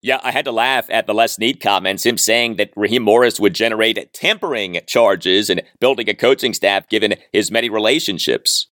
[0.05, 3.39] Yeah, I had to laugh at the Les Snead comments, him saying that Raheem Morris
[3.39, 8.67] would generate tampering charges and building a coaching staff given his many relationships.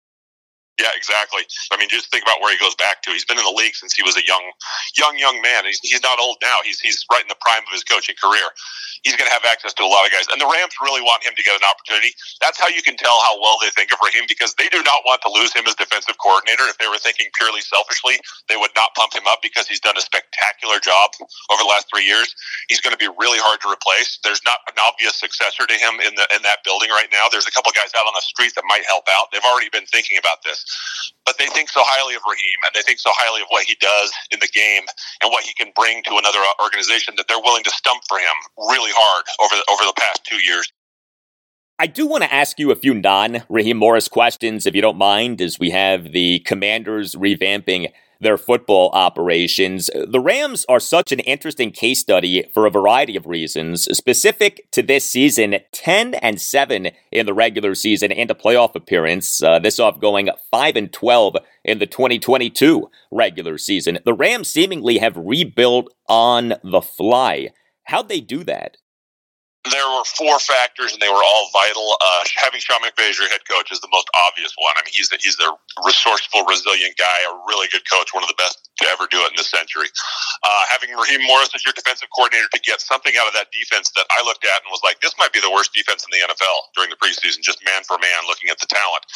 [0.80, 1.46] Yeah, exactly.
[1.70, 3.12] I mean, just think about where he goes back to.
[3.14, 4.42] He's been in the league since he was a young,
[4.98, 5.64] young, young man.
[5.68, 6.64] He's, he's not old now.
[6.64, 8.50] He's he's right in the prime of his coaching career.
[9.06, 11.22] He's going to have access to a lot of guys, and the Rams really want
[11.22, 12.14] him to get an opportunity.
[12.40, 15.02] That's how you can tell how well they think of Raheem because they do not
[15.06, 16.66] want to lose him as defensive coordinator.
[16.66, 18.18] If they were thinking purely selfishly,
[18.48, 21.14] they would not pump him up because he's done a spectacular job
[21.52, 22.34] over the last three years.
[22.72, 24.18] He's going to be really hard to replace.
[24.24, 27.28] There's not an obvious successor to him in the in that building right now.
[27.30, 29.28] There's a couple guys out on the street that might help out.
[29.30, 30.61] They've already been thinking about this.
[31.24, 33.76] But they think so highly of Raheem and they think so highly of what he
[33.80, 34.82] does in the game
[35.22, 38.18] and what he can bring to another uh, organization that they're willing to stump for
[38.18, 40.72] him really hard over the, over the past two years.
[41.78, 44.98] I do want to ask you a few non Raheem Morris questions, if you don't
[44.98, 47.90] mind, as we have the Commanders revamping
[48.22, 49.90] their football operations.
[49.94, 53.84] The Rams are such an interesting case study for a variety of reasons.
[53.96, 59.42] Specific to this season, 10 and 7 in the regular season and a playoff appearance.
[59.42, 63.98] Uh, this off going 5 and 12 in the 2022 regular season.
[64.04, 67.50] The Rams seemingly have rebuilt on the fly.
[67.84, 68.76] How'd they do that?
[69.70, 71.94] There were four factors, and they were all vital.
[72.02, 74.74] Uh, having Sean McVay as your head coach is the most obvious one.
[74.74, 75.54] I mean, he's the, he's the
[75.86, 79.30] resourceful, resilient guy, a really good coach, one of the best to ever do it
[79.30, 79.86] in this century.
[80.42, 83.94] Uh, having Raheem Morris as your defensive coordinator to get something out of that defense
[83.94, 86.26] that I looked at and was like, this might be the worst defense in the
[86.26, 89.06] NFL during the preseason, just man for man, looking at the talent.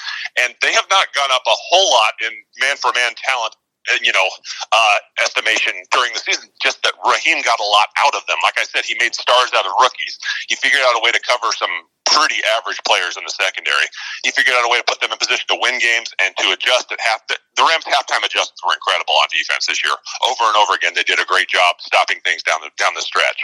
[0.46, 2.32] And they have not gone up a whole lot in
[2.62, 3.58] man for man talent
[4.02, 4.28] you know,
[4.72, 6.50] uh, estimation during the season.
[6.62, 8.38] Just that Raheem got a lot out of them.
[8.42, 10.18] Like I said, he made stars out of rookies.
[10.48, 11.70] He figured out a way to cover some
[12.10, 13.86] pretty average players in the secondary.
[14.22, 16.54] He figured out a way to put them in position to win games and to
[16.54, 17.26] adjust at half.
[17.26, 19.94] The, the Rams' halftime adjustments were incredible on defense this year.
[20.22, 23.02] Over and over again, they did a great job stopping things down the down the
[23.02, 23.42] stretch.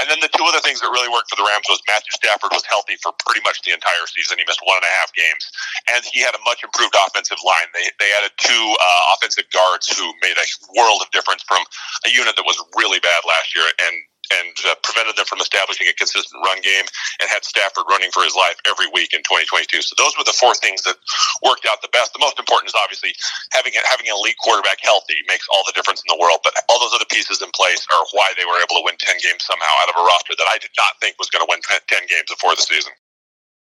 [0.00, 2.54] And then the two other things that really worked for the Rams was Matthew Stafford
[2.54, 4.40] was healthy for pretty much the entire season.
[4.40, 5.44] He missed one and a half games,
[5.92, 7.68] and he had a much improved offensive line.
[7.74, 10.46] They they added two uh, offensive guards who made a
[10.78, 11.62] world of difference from
[12.06, 13.94] a unit that was really bad last year and
[14.32, 16.84] and uh, prevented them from establishing a consistent run game
[17.20, 19.80] and had Stafford running for his life every week in 2022.
[19.82, 20.96] So those were the four things that
[21.44, 22.12] worked out the best.
[22.12, 23.16] The most important is obviously
[23.52, 26.40] having having an elite quarterback healthy makes all the difference in the world.
[26.44, 29.16] But all those other pieces in place are why they were able to win 10
[29.22, 31.60] games somehow out of a roster that I did not think was going to win
[31.64, 32.92] 10 games before the season.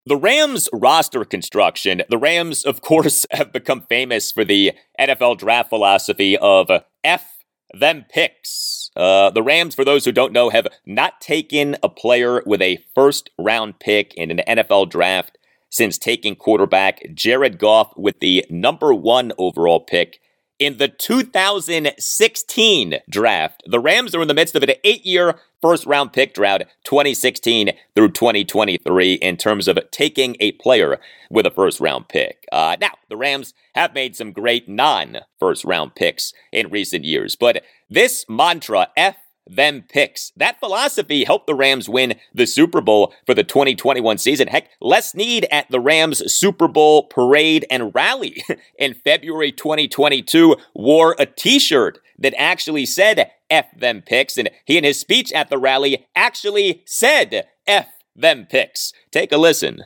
[0.05, 5.69] The Rams roster construction, the Rams, of course, have become famous for the NFL draft
[5.69, 6.71] philosophy of
[7.03, 7.25] F
[7.73, 8.78] them picks.
[8.99, 12.83] Uh, the Rams, for those who don't know, have not taken a player with a
[12.93, 15.37] first round pick in an NFL draft
[15.69, 20.19] since taking quarterback Jared Goff with the number one overall pick
[20.59, 23.63] in the 2016 draft.
[23.65, 27.71] The Rams are in the midst of an eight year first round pick drought, 2016
[27.95, 30.99] through 2023, in terms of taking a player
[31.29, 32.45] with a first round pick.
[32.51, 37.35] Uh, now, the Rams have made some great non first round picks in recent years,
[37.35, 39.15] but this mantra, F
[39.49, 40.31] them picks.
[40.37, 44.47] That philosophy helped the Rams win the Super Bowl for the 2021 season.
[44.47, 48.43] Heck, Les Snead at the Rams Super Bowl parade and rally
[48.79, 54.37] in February 2022 wore a t-shirt that actually said F them picks.
[54.37, 58.93] And he in his speech at the rally actually said F them picks.
[59.11, 59.85] Take a listen.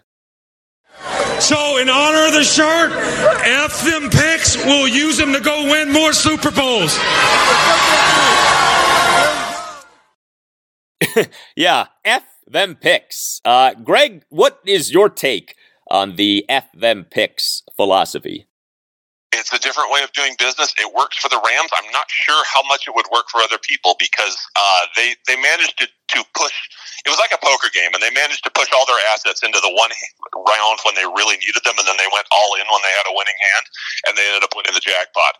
[1.40, 5.92] So, in honor of the shirt, F them picks, we'll use them to go win
[5.92, 6.98] more Super Bowls.
[11.56, 13.42] yeah, F them picks.
[13.46, 15.56] Uh, Greg, what is your take
[15.90, 18.48] on the F them picks philosophy?
[19.36, 20.74] It's a different way of doing business.
[20.80, 21.72] It works for the Rams.
[21.76, 25.36] I'm not sure how much it would work for other people because uh, they they
[25.36, 26.56] managed to to push.
[27.04, 29.60] It was like a poker game, and they managed to push all their assets into
[29.64, 29.92] the one
[30.36, 33.08] round when they really needed them, and then they went all in when they had
[33.08, 33.66] a winning hand,
[34.08, 35.40] and they ended up winning the jackpot.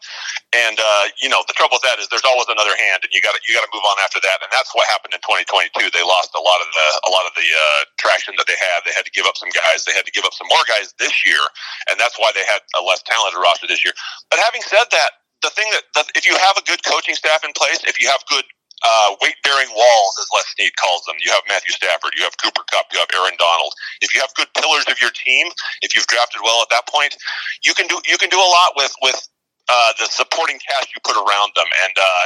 [0.56, 3.20] And uh, you know, the trouble with that is there's always another hand, and you
[3.20, 4.44] got you got to move on after that.
[4.44, 5.72] And that's what happened in 2022.
[5.92, 8.88] They lost a lot of the a lot of the uh, traction that they had.
[8.88, 9.84] They had to give up some guys.
[9.84, 11.42] They had to give up some more guys this year,
[11.92, 13.96] and that's why they had a less talented roster this year.
[14.32, 17.44] But having said that, the thing that, that if you have a good coaching staff
[17.44, 18.48] in place, if you have good
[18.84, 21.16] uh, weight bearing walls, as Les Snead calls them.
[21.24, 23.74] You have Matthew Stafford, you have Cooper Kupp, you have Aaron Donald.
[24.02, 25.48] If you have good pillars of your team,
[25.82, 27.16] if you've drafted well at that point,
[27.64, 29.18] you can do you can do a lot with with
[29.70, 31.68] uh, the supporting cast you put around them.
[31.86, 32.26] And uh,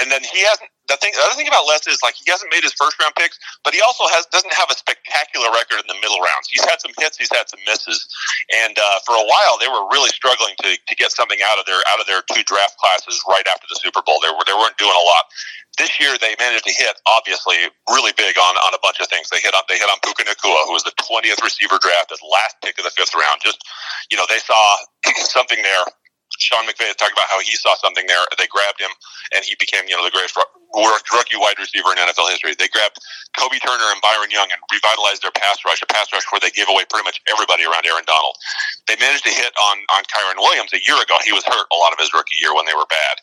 [0.00, 0.70] and then he hasn't.
[0.88, 3.12] The thing, the other thing about Les is like he hasn't made his first round
[3.12, 6.48] picks, but he also has doesn't have a spectacular record in the middle rounds.
[6.48, 8.08] He's had some hits, he's had some misses,
[8.64, 11.68] and uh, for a while they were really struggling to, to get something out of
[11.68, 14.16] their out of their two draft classes right after the Super Bowl.
[14.24, 15.28] They were they weren't doing a lot.
[15.76, 19.28] This year they managed to hit obviously really big on, on a bunch of things.
[19.28, 22.56] They hit on they hit on Puka Nacua, who was the twentieth receiver drafted, last
[22.64, 23.44] pick of the fifth round.
[23.44, 23.60] Just
[24.08, 24.56] you know they saw
[25.28, 25.84] something there
[26.38, 28.22] Sean McVay talked about how he saw something there.
[28.38, 28.90] They grabbed him,
[29.34, 30.38] and he became, you know, the greatest
[31.12, 32.54] rookie wide receiver in NFL history.
[32.54, 32.98] They grabbed
[33.36, 36.50] Kobie Turner and Byron Young and revitalized their pass rush, a pass rush where they
[36.54, 38.36] gave away pretty much everybody around Aaron Donald.
[38.86, 41.18] They managed to hit on on Kyren Williams a year ago.
[41.24, 43.16] He was hurt a lot of his rookie year when they were bad.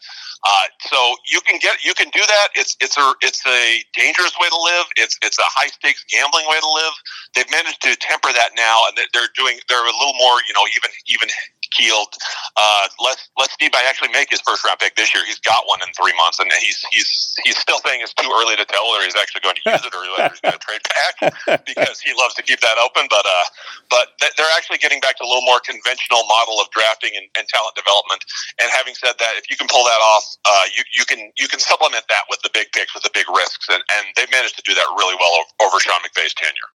[0.45, 2.47] Uh, so you can get you can do that.
[2.53, 4.85] It's it's a it's a dangerous way to live.
[4.95, 6.93] It's it's a high stakes gambling way to live.
[7.33, 10.65] They've managed to temper that now, and they're doing they're a little more you know
[10.77, 11.27] even even
[11.75, 12.15] keeled.
[12.55, 15.27] Uh, let's let's Steve actually make his first round pick this year.
[15.27, 18.55] He's got one in three months, and he's he's he's still saying it's too early
[18.55, 20.83] to tell whether he's actually going to use it or whether he's going to trade
[20.87, 21.13] back
[21.69, 23.11] because he loves to keep that open.
[23.11, 23.45] But uh,
[23.91, 27.43] but they're actually getting back to a little more conventional model of drafting and, and
[27.51, 28.23] talent development.
[28.63, 31.51] And having said that, if you can pull that off, uh, you you can you
[31.51, 34.55] can supplement that with the big picks with the big risks, and and they've managed
[34.55, 36.71] to do that really well over, over Sean McVay's tenure.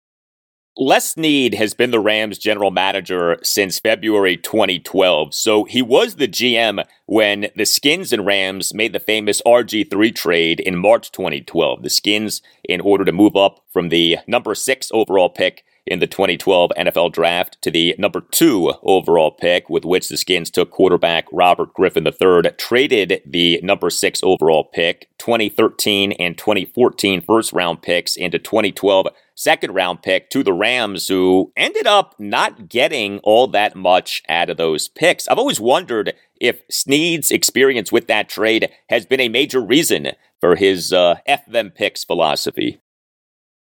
[0.80, 5.34] Les Snead has been the Rams general manager since February 2012.
[5.34, 10.60] So he was the GM when the Skins and Rams made the famous RG3 trade
[10.60, 11.82] in March 2012.
[11.82, 16.06] The Skins, in order to move up from the number six overall pick in the
[16.06, 21.26] 2012 NFL draft to the number two overall pick, with which the Skins took quarterback
[21.32, 28.16] Robert Griffin III, traded the number six overall pick, 2013 and 2014 first round picks
[28.16, 29.08] into 2012
[29.38, 34.50] second round pick to the Rams, who ended up not getting all that much out
[34.50, 35.28] of those picks.
[35.28, 40.08] I've always wondered if Snead's experience with that trade has been a major reason
[40.40, 42.80] for his uh, F them picks philosophy.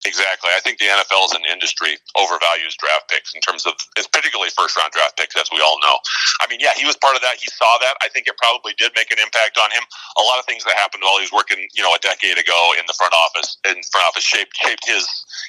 [0.06, 0.54] Exactly.
[0.54, 3.74] I think the NFL as an industry overvalues draft picks in terms of,
[4.14, 5.98] particularly first round draft picks, as we all know.
[6.38, 7.34] I mean, yeah, he was part of that.
[7.42, 7.98] He saw that.
[7.98, 9.82] I think it probably did make an impact on him.
[10.14, 12.78] A lot of things that happened while he was working, you know, a decade ago
[12.78, 15.02] in the front office, in front office, shaped shaped his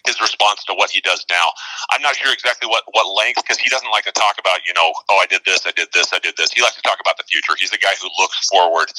[0.10, 1.54] his response to what he does now.
[1.94, 4.74] I'm not sure exactly what what length because he doesn't like to talk about, you
[4.74, 6.50] know, oh, I did this, I did this, I did this.
[6.58, 7.54] He likes to talk about the future.
[7.54, 8.90] He's the guy who looks forward,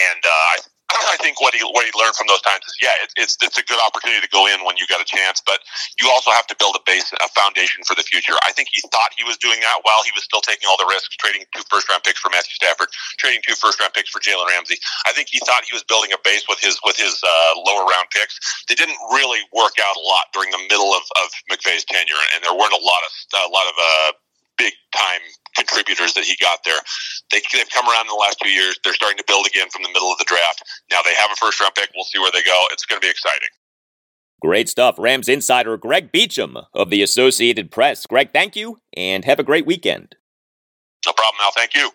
[0.00, 2.92] and uh, I I think what he what he learned from those times is yeah,
[3.02, 5.64] it, it's it's a good opportunity to go in when you got a chance, but
[6.00, 8.36] you also have to build a base, a foundation for the future.
[8.44, 10.88] I think he thought he was doing that while he was still taking all the
[10.88, 14.20] risks, trading two first round picks for Matthew Stafford, trading two first round picks for
[14.20, 14.76] Jalen Ramsey.
[15.08, 17.88] I think he thought he was building a base with his with his uh, lower
[17.88, 18.36] round picks.
[18.68, 22.44] They didn't really work out a lot during the middle of, of McVay's tenure, and
[22.44, 24.10] there weren't a lot of a lot of uh,
[24.58, 25.20] big time
[25.56, 26.78] contributors that he got there.
[27.30, 28.78] They, they've come around in the last two years.
[28.82, 30.62] They're starting to build again from the middle of the draft.
[30.90, 31.90] Now they have a first round pick.
[31.94, 32.66] We'll see where they go.
[32.72, 33.48] It's going to be exciting.
[34.40, 34.96] Great stuff.
[34.98, 38.04] Rams insider Greg Beacham of the Associated Press.
[38.06, 40.16] Greg, thank you and have a great weekend.
[41.06, 41.52] No problem, Al.
[41.52, 41.90] Thank you.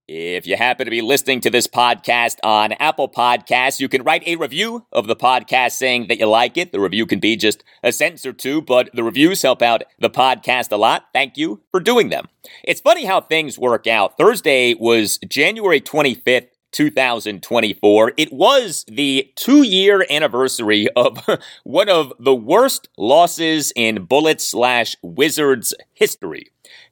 [0.06, 4.22] If you happen to be listening to this podcast on Apple Podcasts, you can write
[4.26, 6.72] a review of the podcast saying that you like it.
[6.72, 10.10] The review can be just a sentence or two, but the reviews help out the
[10.10, 11.06] podcast a lot.
[11.14, 12.28] Thank you for doing them.
[12.62, 14.18] It's funny how things work out.
[14.18, 18.12] Thursday was January 25th, 2024.
[18.18, 21.18] It was the two year anniversary of
[21.64, 26.50] one of the worst losses in Bullets slash Wizards history.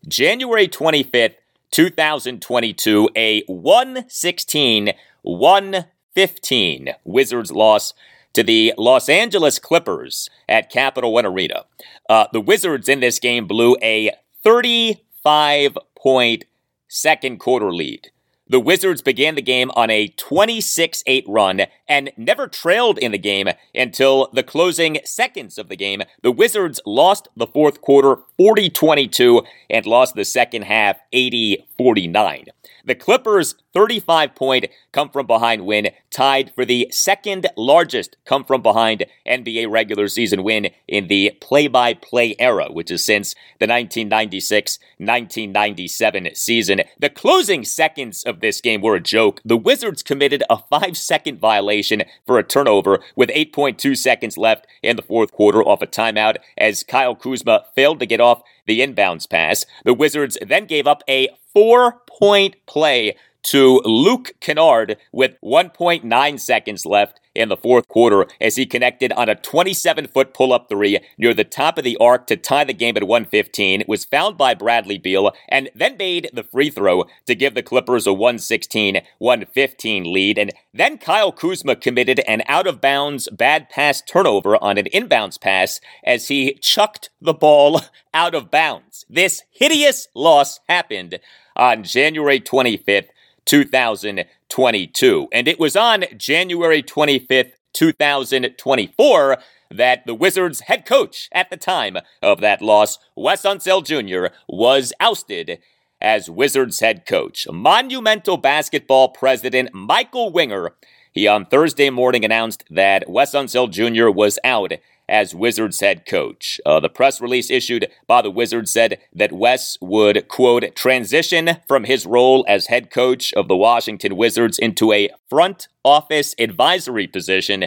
[0.09, 1.35] January 25th,
[1.73, 4.93] 2022, a 116
[5.23, 7.95] 115 Wizards loss
[8.35, 11.65] to the Los Angeles Clippers at Capital One Arena.
[12.09, 14.13] Uh, the Wizards in this game blew a
[14.45, 16.45] 35 point
[16.89, 18.12] second quarter lead.
[18.53, 23.17] The Wizards began the game on a 26 8 run and never trailed in the
[23.17, 26.03] game until the closing seconds of the game.
[26.21, 32.49] The Wizards lost the fourth quarter 40 22 and lost the second half 80 49.
[32.85, 38.63] The Clippers' 35 point come from behind win tied for the second largest come from
[38.63, 43.67] behind NBA regular season win in the play by play era, which is since the
[43.67, 46.83] 1996 1997 season.
[46.99, 49.41] The closing seconds of this game were a joke.
[49.45, 54.97] The Wizards committed a five second violation for a turnover with 8.2 seconds left in
[54.97, 59.29] the fourth quarter off a timeout as Kyle Kuzma failed to get off the inbounds
[59.29, 59.67] pass.
[59.85, 66.87] The Wizards then gave up a four point play to Luke Kennard with 1.9 seconds
[66.87, 70.99] left in the fourth quarter as he connected on a 27 foot pull up three
[71.19, 74.55] near the top of the arc to tie the game at 115, was fouled by
[74.55, 80.13] Bradley Beal, and then made the free throw to give the Clippers a 116 115
[80.13, 80.39] lead.
[80.39, 85.41] And then Kyle Kuzma committed an out of bounds bad pass turnover on an inbounds
[85.41, 87.81] pass as he chucked the ball
[88.15, 89.07] out of bounds.
[89.09, 91.19] This hideous loss happened
[91.57, 93.09] on January 25th.
[93.47, 95.29] 2022.
[95.33, 99.39] And it was on January 25th, 2024
[99.71, 104.93] that the Wizards head coach at the time of that loss, Wes Unseld Jr., was
[105.01, 105.59] ousted
[106.01, 107.47] as Wizards head coach.
[107.51, 110.75] Monumental basketball president Michael Winger,
[111.13, 114.11] he on Thursday morning announced that Wes Unseld Jr.
[114.11, 114.73] was out
[115.09, 116.61] as Wizards head coach.
[116.65, 121.85] Uh, the press release issued by the Wizards said that Wes would, quote, transition from
[121.85, 127.67] his role as head coach of the Washington Wizards into a front office advisory position,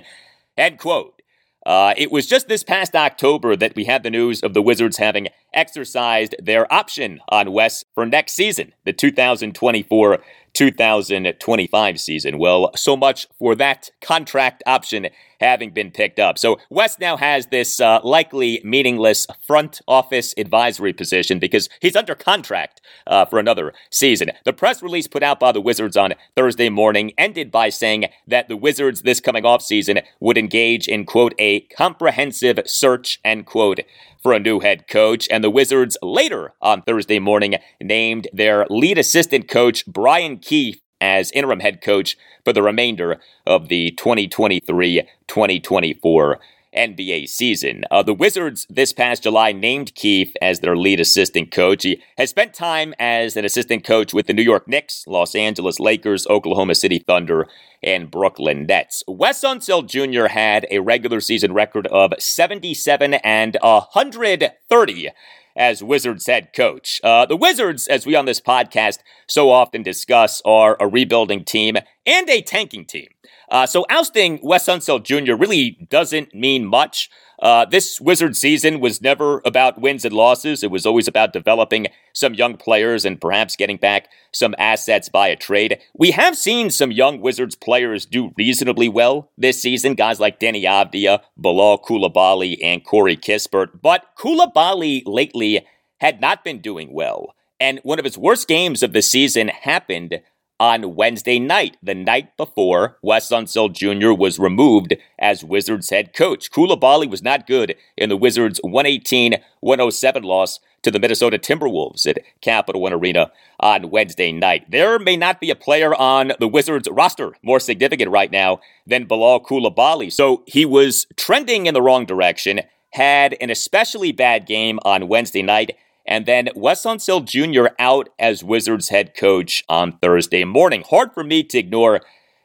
[0.57, 1.21] end quote.
[1.65, 4.97] Uh, it was just this past October that we had the news of the Wizards
[4.97, 10.19] having exercised their option on Wes for next season, the 2024
[10.53, 12.37] 2025 season.
[12.39, 15.07] Well, so much for that contract option
[15.39, 16.37] having been picked up.
[16.37, 22.15] So Wes now has this uh, likely meaningless front office advisory position because he's under
[22.15, 24.31] contract uh, for another season.
[24.43, 28.47] The press release put out by the Wizards on Thursday morning ended by saying that
[28.47, 33.79] the Wizards this coming off season would engage in quote a comprehensive search end quote
[34.21, 35.27] for a new head coach.
[35.29, 41.31] And the Wizards later on Thursday morning named their lead assistant coach Brian Keefe as
[41.31, 46.39] interim head coach for the remainder of the 2023 2024
[46.75, 47.83] NBA season.
[47.89, 51.83] Uh, the Wizards this past July named Keefe as their lead assistant coach.
[51.83, 55.79] He has spent time as an assistant coach with the New York Knicks, Los Angeles
[55.79, 57.47] Lakers, Oklahoma City Thunder,
[57.81, 59.03] and Brooklyn Nets.
[59.07, 60.27] Wes Unseld Jr.
[60.27, 65.09] had a regular season record of 77 and 130
[65.55, 66.99] as Wizards head coach.
[67.03, 71.77] Uh, the Wizards, as we on this podcast so often discuss, are a rebuilding team
[72.05, 73.07] and a tanking team.
[73.49, 75.35] Uh, so ousting Wes Unseld Jr.
[75.35, 77.09] really doesn't mean much.
[77.39, 80.63] Uh, this Wizard season was never about wins and losses.
[80.63, 85.27] It was always about developing some young players and perhaps getting back some assets by
[85.27, 85.79] a trade.
[85.93, 90.63] We have seen some young Wizards players do reasonably well this season, guys like Deni
[90.63, 93.81] Avdija, Bilal Coulibaly, and Corey Kispert.
[93.81, 95.65] But Coulibaly lately
[95.99, 97.35] had not been doing well.
[97.59, 100.19] And one of his worst games of the season happened
[100.59, 104.13] on Wednesday night, the night before Wes Unseld Jr.
[104.13, 106.51] was removed as Wizards head coach.
[106.51, 112.19] Coulibaly was not good in the Wizards' 118 107 loss to the Minnesota Timberwolves at
[112.41, 114.69] Capital One Arena on Wednesday night.
[114.69, 119.05] There may not be a player on the Wizards roster more significant right now than
[119.05, 120.13] Bilal Coulibaly.
[120.13, 125.41] So he was trending in the wrong direction, had an especially bad game on Wednesday
[125.41, 125.75] night,
[126.05, 127.73] and then Wes Unseld Jr.
[127.79, 130.83] out as Wizards head coach on Thursday morning.
[130.89, 132.01] Hard for me to ignore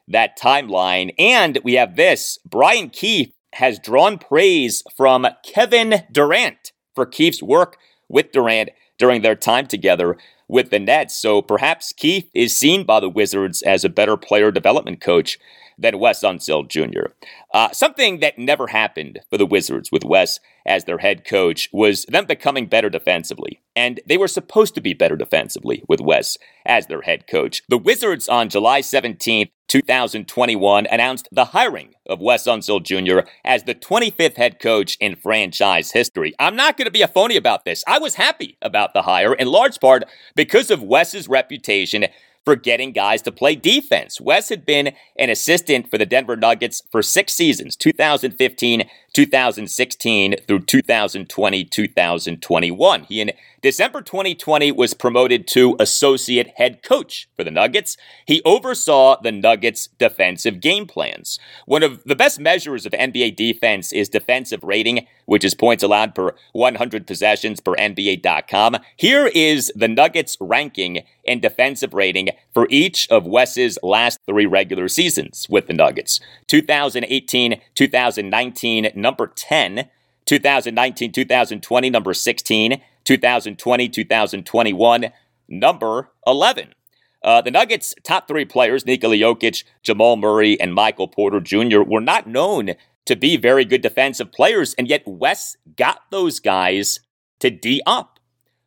[0.08, 1.12] that timeline.
[1.18, 7.76] And we have this Brian Keefe has drawn praise from Kevin Durant for Keefe's work
[8.08, 10.16] with Durant during their time together
[10.50, 11.16] with the Nets.
[11.16, 15.38] So perhaps Keefe is seen by the Wizards as a better player development coach
[15.78, 17.12] than Wes Unseld Jr.
[17.54, 22.04] Uh, something that never happened for the Wizards with Wes as their head coach was
[22.06, 23.60] them becoming better defensively.
[23.74, 26.36] And they were supposed to be better defensively with Wes
[26.66, 27.62] as their head coach.
[27.68, 33.20] The Wizards on July 17th, 2021 announced the hiring of Wes Unseld Jr.
[33.44, 36.34] as the 25th head coach in franchise history.
[36.40, 37.84] I'm not going to be a phony about this.
[37.86, 40.02] I was happy about the hire in large part
[40.34, 42.06] because of Wes's reputation
[42.44, 44.20] for getting guys to play defense.
[44.20, 50.60] Wes had been an assistant for the Denver Nuggets for six seasons, 2015 2016 through
[50.60, 53.02] 2020 2021.
[53.04, 53.32] He in
[53.62, 57.96] December 2020 was promoted to associate head coach for the Nuggets.
[58.24, 61.38] He oversaw the Nuggets' defensive game plans.
[61.66, 66.14] One of the best measures of NBA defense is defensive rating, which is points allowed
[66.14, 68.76] per 100 possessions per NBA.com.
[68.96, 74.88] Here is the Nuggets' ranking in defensive rating for each of Wes's last three regular
[74.88, 79.88] seasons with the Nuggets 2018, 2019, number 10.
[80.30, 85.06] 2019 2020, number 16, 2020 2021,
[85.48, 86.74] number 11.
[87.22, 92.00] Uh, the Nuggets' top three players, Nikola Jokic, Jamal Murray, and Michael Porter Jr., were
[92.00, 92.70] not known
[93.06, 97.00] to be very good defensive players, and yet Wes got those guys
[97.40, 98.20] to D up.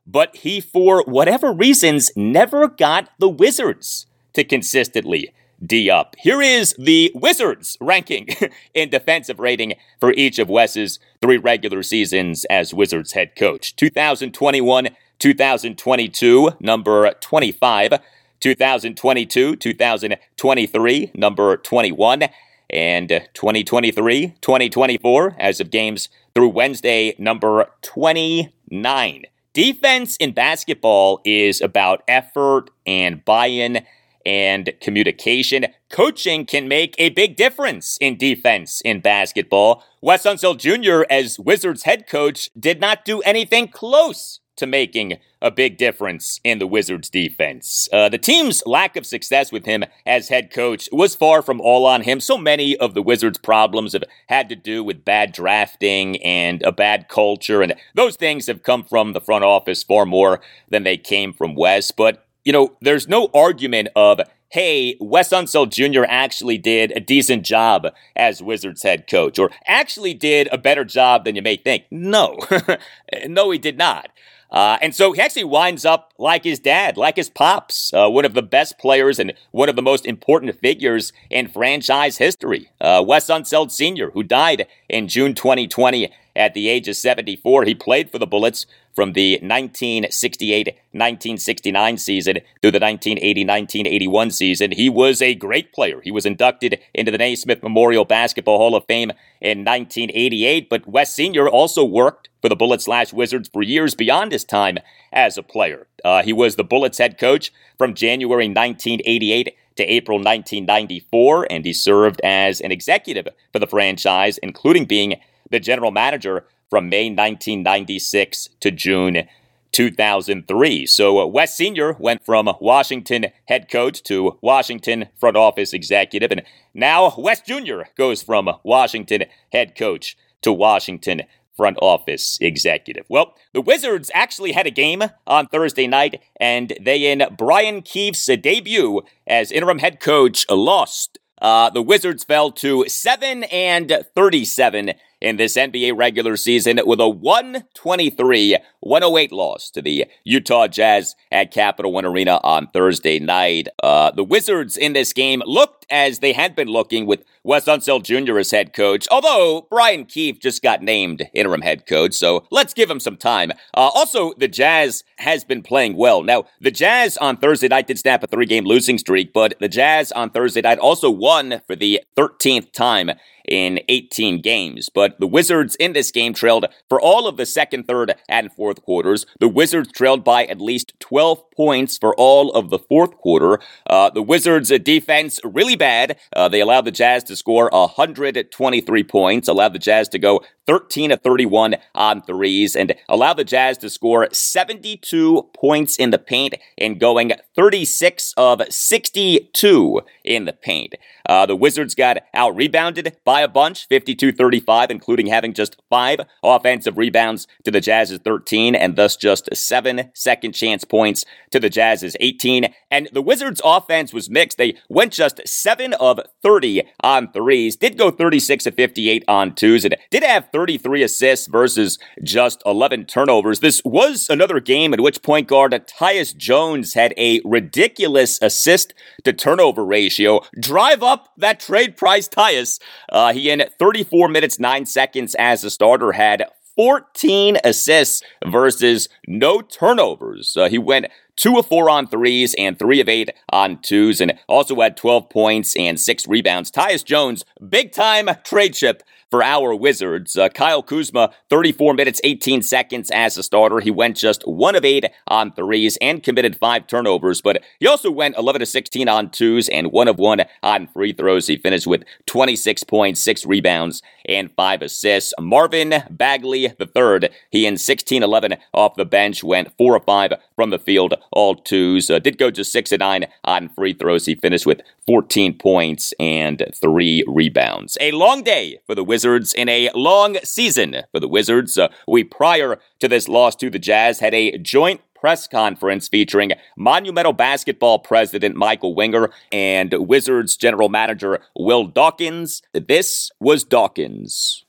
[0.06, 5.34] But he, for whatever reasons, never got the Wizards to consistently
[5.66, 6.16] D up.
[6.20, 8.28] Here is the Wizards ranking
[8.74, 14.90] in defensive rating for each of Wes's three regular seasons as Wizards head coach 2021,
[15.20, 17.94] 2022, number 25,
[18.40, 22.24] 2022, 2023, number 21,
[22.70, 29.24] and 2023, 2024, as of games through Wednesday, number 29.
[29.54, 33.86] Defense in basketball is about effort and buy in
[34.26, 35.68] and communication.
[35.90, 39.84] Coaching can make a big difference in defense in basketball.
[40.02, 45.52] Wes Unseld Jr., as Wizards head coach, did not do anything close to making a
[45.52, 47.90] big difference in the Wizards defense.
[47.92, 51.86] Uh, the team's lack of success with him as head coach was far from all
[51.86, 52.20] on him.
[52.20, 56.72] So many of the Wizards' problems have had to do with bad drafting and a
[56.72, 60.98] bad culture, and those things have come from the front office far more than they
[60.98, 61.92] came from Wes.
[61.92, 64.20] But you know, there's no argument of,
[64.50, 66.06] hey, Wes Unseld Jr.
[66.08, 71.26] actually did a decent job as Wizards head coach, or actually did a better job
[71.26, 71.86] than you may think.
[71.90, 72.40] No,
[73.28, 74.10] no, he did not.
[74.54, 78.24] Uh, and so he actually winds up like his dad, like his pops, uh, one
[78.24, 82.70] of the best players and one of the most important figures in franchise history.
[82.80, 87.64] Uh, Wes Unseld Sr., who died in June 2020 at the age of 74.
[87.64, 94.72] He played for the Bullets from the 1968 1969 season through the 1980 1981 season.
[94.72, 96.02] He was a great player.
[96.02, 101.16] He was inducted into the Naismith Memorial Basketball Hall of Fame in 1988, but Wes
[101.16, 101.50] Sr.
[101.50, 104.78] also worked for the Bullets slash Wizards for years beyond his time
[105.12, 105.88] as a player.
[106.04, 111.74] Uh, he was the Bullets head coach from January 1988 to April 1994, and he
[111.74, 115.20] served as an executive for the franchise, including being
[115.50, 119.28] the general manager from May 1996 to June
[119.74, 120.88] 2003.
[120.88, 121.96] So uh, Wes Sr.
[122.00, 126.42] went from Washington head coach to Washington front office executive, and
[126.74, 127.84] now Wes Jr.
[127.96, 131.22] goes from Washington head coach to Washington
[131.56, 133.06] front office executive.
[133.08, 138.26] Well, the Wizards actually had a game on Thursday night, and they, in Brian Keefe's
[138.26, 141.20] debut as interim head coach, lost.
[141.40, 144.94] Uh, the Wizards fell to 7 and 37
[145.24, 151.52] in this NBA regular season with a 123 108 loss to the Utah Jazz at
[151.52, 153.70] Capital One Arena on Thursday night.
[153.82, 158.04] Uh, the Wizards in this game looked as they had been looking with Wes Unseld
[158.04, 158.38] Jr.
[158.38, 162.90] as head coach, although Brian Keefe just got named interim head coach, so let's give
[162.90, 163.52] him some time.
[163.74, 166.24] Uh, also, the Jazz has been playing well.
[166.24, 169.70] Now, the Jazz on Thursday night did snap a three game losing streak, but the
[169.70, 173.12] Jazz on Thursday night also won for the 13th time
[173.48, 174.90] in 18 games.
[174.90, 178.82] But the Wizards in this game trailed for all of the second, third, and fourth
[178.82, 179.26] quarters.
[179.40, 183.60] The Wizards trailed by at least 12 points for all of the fourth quarter.
[183.88, 186.18] Uh, the Wizards' defense really bad.
[186.36, 191.12] Uh, they allowed the Jazz to score 123 points, allowed the Jazz to go 13
[191.12, 196.56] of 31 on threes, and allowed the Jazz to score 72 points in the paint
[196.78, 200.96] and going 36 of 62 in the paint.
[201.28, 206.20] Uh, the Wizards got out rebounded by a bunch, 52 35, including having just five
[206.44, 211.70] offensive rebounds to the Jazz's 13, and thus just seven second chance points to the
[211.70, 212.74] Jazz's 18.
[212.92, 214.58] And the Wizards' offense was mixed.
[214.58, 219.86] They went just 7 of 30 on threes, did go 36 of 58 on twos,
[219.86, 223.60] and did have 33 assists versus just 11 turnovers.
[223.60, 228.94] This was another game in which point guard Tyus Jones had a ridiculous assist
[229.24, 230.42] to turnover ratio.
[230.58, 232.80] Drive up that trade price Tyus.
[233.12, 236.46] Uh, he in 34 minutes 9 seconds as a starter had
[236.76, 240.56] 14 assists versus no turnovers.
[240.58, 244.38] Uh, he went two of four on threes and three of eight on twos, and
[244.48, 246.72] also had 12 points and six rebounds.
[246.72, 249.04] Tyus Jones, big time trade chip
[249.34, 250.38] for our Wizards.
[250.38, 253.80] Uh, Kyle Kuzma, 34 minutes, 18 seconds as a starter.
[253.80, 258.12] He went just one of eight on threes and committed five turnovers, but he also
[258.12, 261.48] went 11 to 16 on twos and one of one on free throws.
[261.48, 265.34] He finished with 26 points, six rebounds, and five assists.
[265.40, 270.70] Marvin Bagley III, he in 16 11 off the bench went four of five from
[270.70, 272.12] the field, all twos.
[272.12, 274.28] Uh, did go just six and nine on free throws.
[274.28, 277.98] He finished with 14 points and three rebounds.
[278.00, 281.78] A long day for the Wizards in a long season for the Wizards.
[281.78, 286.52] Uh, we, prior to this loss to the Jazz, had a joint press conference featuring
[286.76, 292.62] Monumental Basketball president Michael Winger and Wizards general manager Will Dawkins.
[292.74, 294.66] This was Dawkins.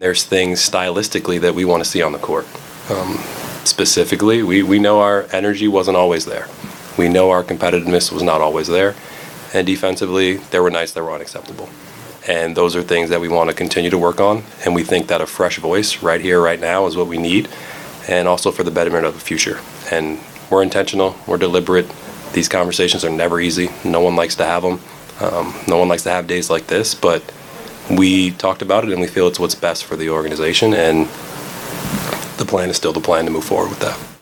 [0.00, 2.46] There's things stylistically that we want to see on the court.
[2.90, 3.18] Um,
[3.64, 6.48] specifically, we, we know our energy wasn't always there.
[6.98, 8.96] We know our competitiveness was not always there.
[9.54, 11.68] And defensively, there were nights that were unacceptable.
[12.28, 14.42] And those are things that we want to continue to work on.
[14.64, 17.48] And we think that a fresh voice right here, right now, is what we need.
[18.08, 19.60] And also for the betterment of the future.
[19.90, 20.18] And
[20.50, 21.90] we're intentional, we're deliberate.
[22.32, 23.70] These conversations are never easy.
[23.84, 24.80] No one likes to have them.
[25.20, 26.94] Um, no one likes to have days like this.
[26.94, 27.22] But
[27.90, 30.74] we talked about it and we feel it's what's best for the organization.
[30.74, 31.06] And
[32.38, 34.15] the plan is still the plan to move forward with that.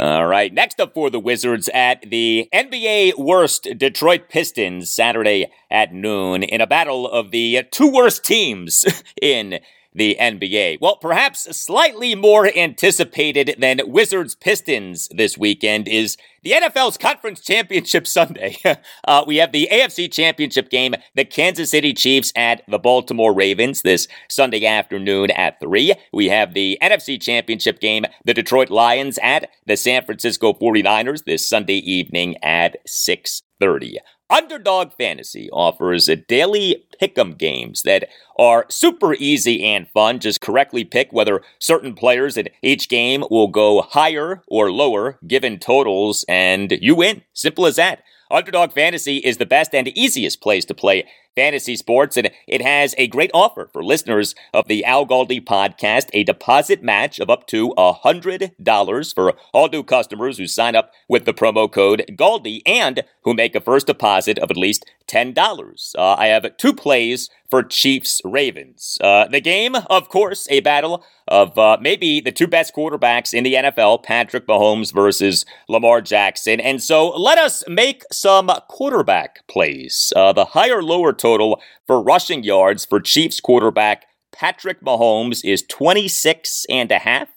[0.00, 5.94] All right, next up for the Wizards at the NBA worst Detroit Pistons Saturday at
[5.94, 8.84] noon in a battle of the two worst teams
[9.22, 9.60] in
[9.94, 10.78] the NBA.
[10.80, 18.06] Well, perhaps slightly more anticipated than Wizards Pistons this weekend is the NFL's Conference Championship
[18.06, 18.56] Sunday.
[19.08, 23.82] uh, we have the AFC Championship game, the Kansas City Chiefs at the Baltimore Ravens
[23.82, 25.94] this Sunday afternoon at 3.
[26.12, 31.48] We have the NFC Championship game, the Detroit Lions at the San Francisco 49ers this
[31.48, 33.98] Sunday evening at 6:30.
[34.30, 38.08] Underdog Fantasy offers daily pick'em games that
[38.38, 40.18] are super easy and fun.
[40.18, 45.58] Just correctly pick whether certain players in each game will go higher or lower given
[45.58, 47.22] totals, and you win.
[47.34, 48.02] Simple as that.
[48.30, 51.04] Underdog Fantasy is the best and easiest place to play
[51.34, 56.08] fantasy sports, and it has a great offer for listeners of the Al Galdi podcast
[56.12, 61.24] a deposit match of up to $100 for all new customers who sign up with
[61.24, 65.94] the promo code GALDI and who make a first deposit of at least $10.
[65.96, 68.98] Uh, I have two plays for Chiefs Ravens.
[69.00, 73.44] Uh, the game, of course, a battle of uh, maybe the two best quarterbacks in
[73.44, 76.60] the NFL, Patrick Mahomes versus Lamar Jackson.
[76.60, 80.12] And so let us make some quarterback plays.
[80.16, 86.66] Uh, the higher lower total for rushing yards for Chiefs quarterback Patrick Mahomes is 26
[86.68, 87.28] and a half.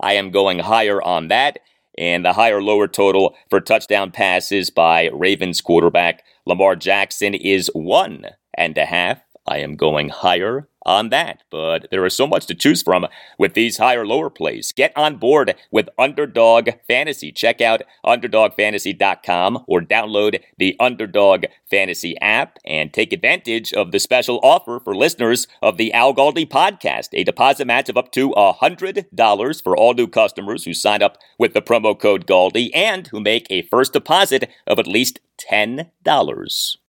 [0.00, 1.60] I am going higher on that.
[1.96, 8.26] And the higher lower total for touchdown passes by Ravens quarterback Lamar Jackson is one
[8.54, 9.22] and a half.
[9.46, 11.42] I am going higher on that.
[11.50, 13.06] But there is so much to choose from
[13.38, 14.72] with these higher lower plays.
[14.72, 17.32] Get on board with Underdog Fantasy.
[17.32, 24.40] Check out UnderdogFantasy.com or download the Underdog Fantasy app and take advantage of the special
[24.42, 27.08] offer for listeners of the Al Galdi podcast.
[27.12, 31.54] A deposit match of up to $100 for all new customers who sign up with
[31.54, 35.20] the promo code Galdi and who make a first deposit of at least
[35.50, 36.81] $10.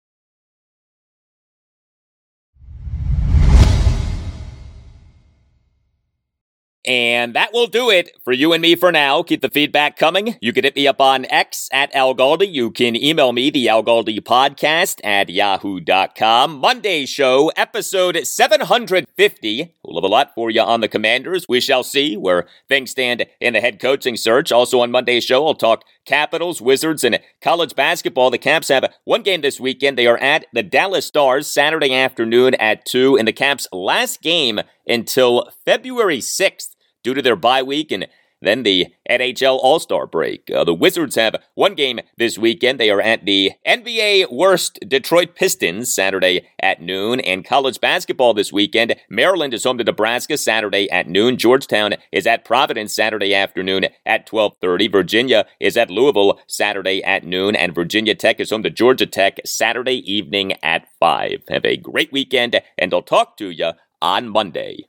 [6.86, 9.24] And that will do it for you and me for now.
[9.24, 10.36] Keep the feedback coming.
[10.42, 12.52] You can hit me up on X at Al Galdi.
[12.52, 16.60] You can email me, the Al Galdi podcast at yahoo.com.
[16.60, 19.76] Monday show, episode 750.
[19.86, 21.46] We'll have a lot for you on the commanders.
[21.48, 24.52] We shall see where things stand in the head coaching search.
[24.52, 28.30] Also on Monday's show, I'll talk Capitals, Wizards, and college basketball.
[28.30, 29.98] The Caps have one game this weekend.
[29.98, 34.60] They are at the Dallas Stars Saturday afternoon at 2 in the Caps' last game
[34.86, 36.73] until February 6th
[37.04, 38.08] due to their bye week and
[38.44, 40.50] then the NHL All Star break.
[40.52, 42.80] Uh, the Wizards have one game this weekend.
[42.80, 47.20] They are at the NBA worst Detroit Pistons Saturday at noon.
[47.22, 48.96] And college basketball this weekend.
[49.10, 51.38] Maryland is home to Nebraska Saturday at noon.
[51.38, 54.92] Georgetown is at Providence Saturday afternoon at 12:30.
[54.92, 57.56] Virginia is at Louisville Saturday at noon.
[57.56, 61.44] And Virginia Tech is home to Georgia Tech Saturday evening at 5.
[61.50, 64.88] Have a great weekend, and I'll talk to you on Monday.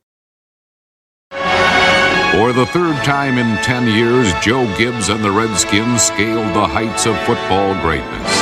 [2.35, 7.07] For the third time in 10 years, Joe Gibbs and the Redskins scaled the heights
[7.07, 8.41] of football greatness.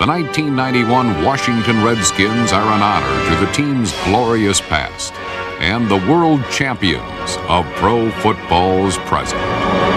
[0.00, 5.14] The 1991 Washington Redskins are an honor to the team's glorious past
[5.60, 9.87] and the world champions of pro football's present.